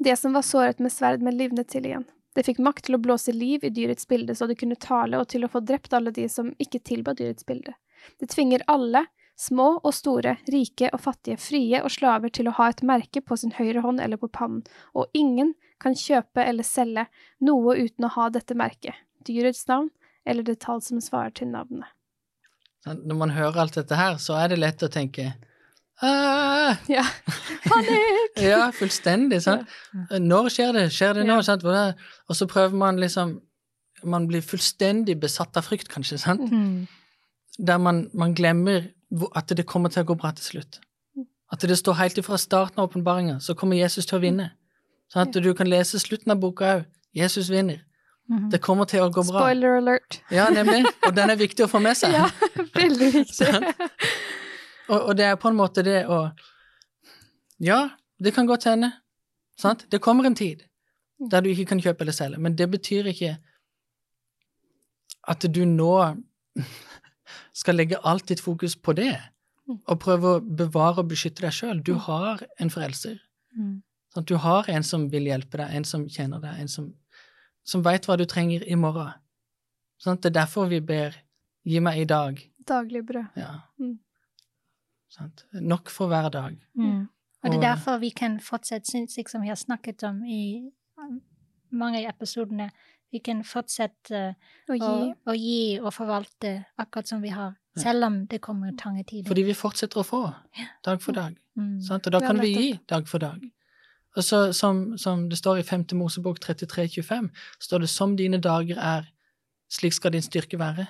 Det 0.00 0.16
som 0.18 0.34
var 0.34 0.42
såret 0.42 0.80
med 0.82 0.92
sverd, 0.92 1.22
men 1.22 1.36
livnet 1.38 1.70
til 1.70 1.86
igjen. 1.86 2.06
Det 2.34 2.42
fikk 2.46 2.58
makt 2.66 2.88
til 2.88 2.96
å 2.96 3.02
blåse 3.02 3.32
liv 3.32 3.62
i 3.62 3.70
dyrets 3.70 4.08
bilde, 4.10 4.34
så 4.34 4.48
det 4.50 4.58
kunne 4.58 4.78
tale, 4.80 5.20
og 5.20 5.28
til 5.30 5.46
å 5.46 5.50
få 5.52 5.62
drept 5.62 5.94
alle 5.94 6.10
de 6.14 6.26
som 6.28 6.50
ikke 6.58 6.82
tilba 6.82 7.14
dyrets 7.14 7.46
bilde. 7.46 7.76
Det 8.18 8.32
tvinger 8.32 8.64
alle, 8.68 9.04
små 9.36 9.80
og 9.82 9.94
store, 9.94 10.36
rike 10.52 10.90
og 10.94 11.00
fattige, 11.04 11.38
frie 11.40 11.80
og 11.82 11.90
slaver 11.90 12.32
til 12.34 12.48
å 12.48 12.54
ha 12.58 12.68
et 12.70 12.82
merke 12.86 13.22
på 13.24 13.38
sin 13.40 13.54
høyre 13.56 13.82
hånd 13.84 14.02
eller 14.02 14.20
på 14.20 14.30
pannen, 14.30 14.62
og 14.94 15.10
ingen 15.12 15.54
kan 15.82 15.96
kjøpe 15.98 16.44
eller 16.44 16.66
selge 16.66 17.08
noe 17.44 17.76
uten 17.76 18.06
å 18.06 18.12
ha 18.14 18.28
dette 18.32 18.56
merket, 18.56 18.94
dyrets 19.26 19.66
navn 19.68 19.90
eller 20.24 20.46
det 20.46 20.60
tall 20.62 20.80
som 20.82 21.02
svarer 21.02 21.34
til 21.34 21.50
navnet. 21.52 21.90
Når 22.84 23.16
man 23.16 23.32
hører 23.32 23.64
alt 23.64 23.76
dette 23.78 23.96
her, 23.96 24.16
så 24.20 24.36
er 24.38 24.52
det 24.52 24.60
lett 24.60 24.84
å 24.84 24.92
tenke 24.92 25.32
«Ah!» 26.02 26.76
Ja. 26.90 27.04
Panikk! 27.70 28.40
Ja, 28.42 28.66
fullstendig. 28.74 29.40
sant? 29.44 29.70
Når 30.10 30.50
skjer 30.52 30.74
det? 30.76 30.88
Skjer 30.92 31.20
det 31.20 31.26
nå? 31.28 31.38
Ja. 31.38 31.46
sant? 31.46 31.64
Og 31.64 32.36
så 32.36 32.48
prøver 32.50 32.76
man 32.76 33.00
liksom 33.00 33.38
Man 34.04 34.26
blir 34.28 34.42
fullstendig 34.44 35.14
besatt 35.16 35.56
av 35.56 35.64
frykt, 35.64 35.88
kanskje, 35.88 36.18
sant? 36.20 36.50
Mm. 36.52 36.84
Der 37.56 37.78
man, 37.80 38.02
man 38.12 38.34
glemmer 38.36 38.90
at 39.34 39.54
det 39.56 39.66
kommer 39.66 39.92
til 39.92 40.02
å 40.04 40.08
gå 40.10 40.16
bra 40.18 40.32
til 40.34 40.44
slutt. 40.44 40.80
At 41.52 41.62
det 41.62 41.76
står 41.78 41.98
helt 42.00 42.18
ifra 42.18 42.38
starten 42.40 42.80
av 42.82 42.88
åpenbaringa, 42.88 43.38
så 43.40 43.54
kommer 43.54 43.78
Jesus 43.78 44.06
til 44.06 44.18
å 44.18 44.22
vinne. 44.24 44.50
Sånn 45.12 45.28
at 45.28 45.36
du 45.44 45.50
kan 45.54 45.68
lese 45.70 46.00
slutten 46.02 46.32
av 46.34 46.40
boka 46.42 46.70
òg. 46.78 46.86
Jesus 47.14 47.50
vinner. 47.52 47.84
Mhm. 48.28 48.48
Det 48.50 48.60
kommer 48.64 48.88
til 48.90 49.04
å 49.04 49.10
gå 49.12 49.22
bra. 49.28 49.44
Spoiler 49.44 49.76
alert. 49.78 50.20
Ja, 50.32 50.48
nemlig. 50.50 50.86
Og 51.06 51.14
den 51.14 51.30
er 51.30 51.36
viktig 51.36 51.66
å 51.66 51.70
få 51.70 51.80
med 51.84 51.96
seg. 51.96 52.14
Ja, 52.18 52.28
veldig 52.74 53.12
viktig. 53.20 53.52
Og, 54.88 54.98
og 55.00 55.14
det 55.16 55.24
er 55.24 55.36
på 55.40 55.48
en 55.48 55.56
måte 55.56 55.80
det 55.80 56.02
å 56.12 56.28
Ja, 57.64 57.96
det 58.20 58.34
kan 58.36 58.44
godt 58.46 58.66
hende. 58.68 58.90
Sant? 59.56 59.86
Det 59.88 60.00
kommer 60.04 60.26
en 60.28 60.34
tid 60.36 60.66
der 61.30 61.40
du 61.40 61.48
ikke 61.48 61.70
kan 61.70 61.80
kjøpe 61.80 62.04
eller 62.04 62.12
selge, 62.12 62.36
men 62.42 62.56
det 62.58 62.66
betyr 62.68 63.06
ikke 63.08 63.30
at 65.30 65.46
du 65.48 65.62
nå 65.64 65.94
skal 67.54 67.78
legge 67.78 68.00
alt 68.02 68.28
ditt 68.28 68.42
fokus 68.42 68.74
på 68.76 68.96
det, 68.98 69.14
og 69.70 69.98
prøve 70.02 70.36
å 70.36 70.40
bevare 70.42 71.00
og 71.00 71.10
beskytte 71.12 71.46
deg 71.46 71.54
sjøl. 71.54 71.82
Du 71.86 71.94
har 72.06 72.42
en 72.60 72.72
frelser. 72.72 73.20
Sånn 73.54 73.82
Sant? 74.14 74.28
Du 74.28 74.36
har 74.38 74.68
en 74.70 74.84
som 74.86 75.08
vil 75.10 75.26
hjelpe 75.26 75.58
deg, 75.58 75.72
en 75.74 75.86
som 75.88 76.06
kjenner 76.06 76.42
deg, 76.42 76.60
en 76.62 76.70
som, 76.70 76.90
som 77.66 77.82
veit 77.82 78.06
hva 78.06 78.16
du 78.20 78.24
trenger 78.30 78.62
i 78.62 78.76
morgen. 78.78 79.10
Sant? 79.98 80.22
Det 80.22 80.30
er 80.30 80.40
derfor 80.44 80.68
vi 80.70 80.80
ber 80.80 81.16
'gi 81.64 81.80
meg 81.80 81.98
i 81.98 82.04
dag'. 82.04 82.42
Daglig 82.68 83.02
brød. 83.06 83.26
Ja. 83.36 83.66
Mm. 83.80 83.98
Sånn. 85.08 85.32
Nok 85.52 85.90
for 85.90 86.06
hver 86.08 86.30
dag. 86.30 86.56
Mm. 86.78 87.08
Og 87.42 87.50
det 87.50 87.58
er 87.58 87.74
derfor 87.74 87.98
vi 87.98 88.10
kan 88.10 88.38
fortsette, 88.40 89.06
slik 89.08 89.28
som 89.28 89.42
vi 89.42 89.48
har 89.48 89.58
snakket 89.58 90.02
om 90.02 90.22
i 90.24 90.70
um, 90.96 91.20
mange 91.70 91.98
av 91.98 92.14
episodene, 92.14 92.70
vi 93.14 93.20
kan 93.22 93.44
fortsette 93.46 94.20
å, 94.68 94.74
gi. 94.74 94.94
å 95.14 95.34
gi 95.38 95.58
og 95.78 95.92
forvalte 95.94 96.56
akkurat 96.82 97.10
som 97.12 97.22
vi 97.22 97.30
har, 97.30 97.54
selv 97.78 98.08
om 98.08 98.16
det 98.30 98.40
kommer 98.42 98.74
trange 98.78 99.04
tider. 99.06 99.28
Fordi 99.30 99.44
vi 99.46 99.54
fortsetter 99.54 100.02
å 100.02 100.06
få, 100.06 100.22
dag 100.86 101.02
for 101.02 101.14
dag. 101.14 101.36
Mm. 101.54 101.76
Sant? 101.86 102.08
Og 102.08 102.16
da 102.16 102.22
kan 102.24 102.40
vi 102.42 102.50
gi 102.50 102.72
dag 102.90 103.06
for 103.10 103.22
dag. 103.22 103.44
Og 104.14 104.22
så, 104.22 104.40
som, 104.54 104.82
som 104.98 105.28
det 105.30 105.38
står 105.38 105.62
i 105.62 105.66
5. 105.66 105.86
Mosebok 105.98 106.38
33,25, 106.42 107.30
står 107.62 107.82
det 107.82 107.90
'som 107.90 108.16
dine 108.16 108.38
dager 108.38 108.78
er, 108.78 109.08
slik 109.70 109.92
skal 109.92 110.12
din 110.12 110.22
styrke 110.22 110.58
være'. 110.58 110.86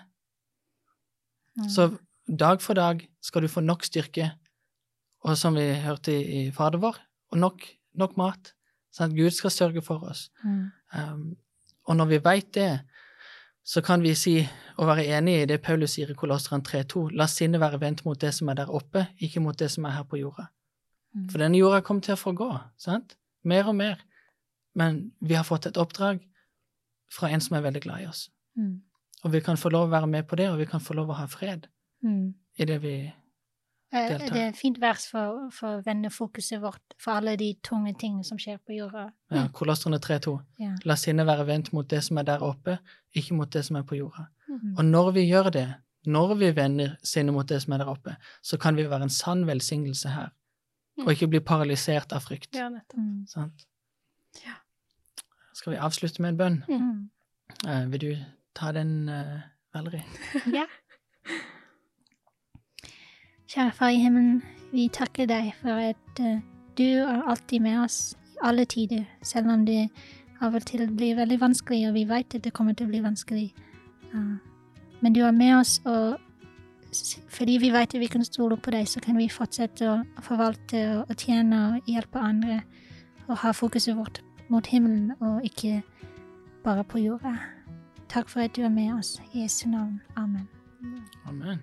Mm. 1.56 1.68
Så 1.68 1.96
dag 2.28 2.60
for 2.60 2.74
dag 2.74 3.08
skal 3.22 3.42
du 3.42 3.48
få 3.48 3.60
nok 3.60 3.84
styrke, 3.84 4.32
og 5.24 5.38
som 5.38 5.54
vi 5.54 5.72
hørte 5.72 6.12
i, 6.12 6.48
i 6.48 6.50
Fader 6.50 6.78
vår, 6.78 6.96
og 7.32 7.38
nok, 7.38 7.64
nok 7.94 8.16
mat. 8.16 8.52
Sånn 8.94 9.10
at 9.10 9.16
Gud 9.16 9.34
skal 9.34 9.50
sørge 9.50 9.82
for 9.82 10.04
oss. 10.06 10.30
Mm. 10.44 10.70
Um, 10.94 11.36
og 11.84 11.96
når 11.96 12.10
vi 12.12 12.18
veit 12.24 12.50
det, 12.54 12.80
så 13.64 13.80
kan 13.84 14.02
vi 14.02 14.14
si 14.14 14.38
og 14.76 14.88
være 14.90 15.06
enig 15.16 15.34
i 15.40 15.46
det 15.48 15.60
Paulus 15.62 15.94
sier 15.94 16.10
i 16.10 16.16
Kolosseren 16.18 16.64
3.2. 16.66 17.06
La 17.16 17.26
sinnet 17.30 17.62
være 17.62 17.80
vendt 17.80 18.04
mot 18.04 18.18
det 18.20 18.32
som 18.34 18.50
er 18.50 18.58
der 18.58 18.72
oppe, 18.74 19.06
ikke 19.22 19.40
mot 19.40 19.58
det 19.58 19.70
som 19.70 19.86
er 19.86 19.94
her 19.96 20.06
på 20.08 20.18
jorda. 20.18 20.48
Mm. 21.14 21.28
For 21.30 21.38
denne 21.38 21.60
jorda 21.60 21.80
kommer 21.86 22.02
til 22.02 22.16
å 22.16 22.20
forgå, 22.20 22.48
sant? 22.80 23.14
Mer 23.44 23.70
og 23.70 23.76
mer. 23.78 24.02
Men 24.74 25.12
vi 25.20 25.36
har 25.38 25.46
fått 25.46 25.68
et 25.70 25.78
oppdrag 25.78 26.18
fra 27.14 27.30
en 27.30 27.44
som 27.44 27.56
er 27.56 27.64
veldig 27.68 27.84
glad 27.84 28.02
i 28.02 28.08
oss. 28.10 28.26
Mm. 28.58 28.80
Og 29.24 29.32
vi 29.32 29.40
kan 29.44 29.60
få 29.60 29.70
lov 29.72 29.86
å 29.88 29.94
være 29.94 30.10
med 30.10 30.26
på 30.28 30.36
det, 30.40 30.50
og 30.50 30.58
vi 30.58 30.66
kan 30.68 30.82
få 30.82 30.96
lov 30.98 31.12
å 31.14 31.20
ha 31.20 31.28
fred 31.30 31.68
Mm. 32.04 32.34
i 32.58 32.64
det 32.68 32.82
vi 32.82 33.12
Eh, 33.94 34.08
deltar. 34.08 34.34
Det 34.34 34.42
er 34.42 34.48
et 34.50 34.58
fint 34.58 34.78
vers 34.82 35.04
for, 35.10 35.44
for 35.54 35.78
å 35.78 35.82
vende 35.86 36.10
fokuset 36.10 36.58
vårt 36.62 36.96
for 37.00 37.20
alle 37.20 37.36
de 37.38 37.52
tunge 37.62 37.94
tingene 38.00 38.26
som 38.26 38.40
skjer 38.40 38.58
på 38.66 38.74
jorda. 38.74 39.06
ja, 39.30 39.46
Kolosterne 39.54 40.00
3.2. 40.02 40.34
Ja. 40.58 40.72
La 40.88 40.96
sinnet 40.98 41.28
være 41.28 41.46
vendt 41.46 41.70
mot 41.76 41.88
det 41.90 42.02
som 42.06 42.18
er 42.18 42.26
der 42.26 42.42
oppe, 42.42 42.78
ikke 43.14 43.38
mot 43.38 43.52
det 43.54 43.62
som 43.68 43.78
er 43.78 43.86
på 43.86 44.00
jorda. 44.00 44.26
Mm. 44.48 44.74
Og 44.78 44.84
når 44.88 45.12
vi 45.18 45.26
gjør 45.28 45.50
det, 45.54 45.68
når 46.10 46.34
vi 46.40 46.50
vender 46.56 46.96
sinnet 47.06 47.36
mot 47.36 47.48
det 47.48 47.60
som 47.62 47.76
er 47.76 47.84
der 47.84 47.92
oppe, 47.94 48.16
så 48.42 48.58
kan 48.60 48.76
vi 48.76 48.88
være 48.90 49.06
en 49.08 49.14
sann 49.14 49.46
velsignelse 49.46 50.10
her, 50.12 50.34
og 51.04 51.14
ikke 51.14 51.30
bli 51.30 51.40
paralysert 51.40 52.12
av 52.12 52.26
frykt. 52.26 52.50
Ja, 52.54 52.68
nettopp. 52.72 52.98
Mm. 52.98 53.24
Sant? 53.30 53.66
Ja. 54.42 54.58
Skal 55.54 55.76
vi 55.76 55.82
avslutte 55.86 56.22
med 56.22 56.34
en 56.34 56.40
bønn? 56.42 56.62
Mm. 56.68 57.10
Uh, 57.62 57.84
vil 57.92 58.00
du 58.00 58.10
ta 58.58 58.72
den, 58.74 59.08
uh, 59.08 59.38
Valerie? 59.74 60.02
Ja. 60.52 60.66
Kjære 63.54 63.72
Far 63.72 63.88
i 63.88 63.98
himmelen, 64.02 64.42
vi 64.72 64.88
takker 64.88 65.28
deg 65.30 65.52
for 65.60 65.78
at 65.78 66.20
uh, 66.20 66.40
du 66.78 66.82
er 66.82 67.22
alltid 67.30 67.60
med 67.62 67.78
oss 67.84 68.16
i 68.26 68.38
alle 68.42 68.64
tider, 68.64 69.04
selv 69.22 69.52
om 69.52 69.66
det 69.66 69.88
av 70.42 70.56
og 70.58 70.64
til 70.66 70.88
blir 70.96 71.14
veldig 71.14 71.36
vanskelig, 71.40 71.84
og 71.88 71.94
vi 71.94 72.02
vet 72.08 72.34
at 72.34 72.42
det 72.44 72.52
kommer 72.52 72.74
til 72.74 72.88
å 72.88 72.90
bli 72.90 73.02
vanskelig. 73.04 73.44
Uh, 74.10 74.42
men 75.00 75.14
du 75.14 75.20
er 75.22 75.30
med 75.30 75.54
oss, 75.60 75.76
og 75.84 76.18
fordi 77.30 77.60
vi 77.62 77.70
vet 77.70 77.94
at 77.94 78.00
vi 78.00 78.08
kan 78.10 78.24
stole 78.26 78.56
på 78.56 78.74
deg, 78.74 78.88
så 78.90 78.98
kan 79.00 79.14
vi 79.22 79.28
fortsette 79.30 79.86
å 79.86 80.00
forvalte 80.26 80.80
og, 80.96 81.04
og 81.10 81.14
tjene 81.14 81.60
og 81.68 81.92
hjelpe 81.92 82.18
andre, 82.18 82.58
og 83.28 83.38
ha 83.44 83.52
fokuset 83.54 83.94
vårt 83.94 84.18
mot 84.50 84.66
himmelen 84.66 85.12
og 85.20 85.46
ikke 85.46 85.76
bare 86.64 86.82
på 86.82 87.04
jorda. 87.06 87.36
Takk 88.10 88.34
for 88.34 88.42
at 88.42 88.56
du 88.56 88.66
er 88.66 88.74
med 88.74 88.98
oss. 88.98 89.20
I 89.30 89.46
Jesu 89.46 89.68
navn. 89.68 90.00
Amen. 90.16 90.48
Amen. 91.30 91.62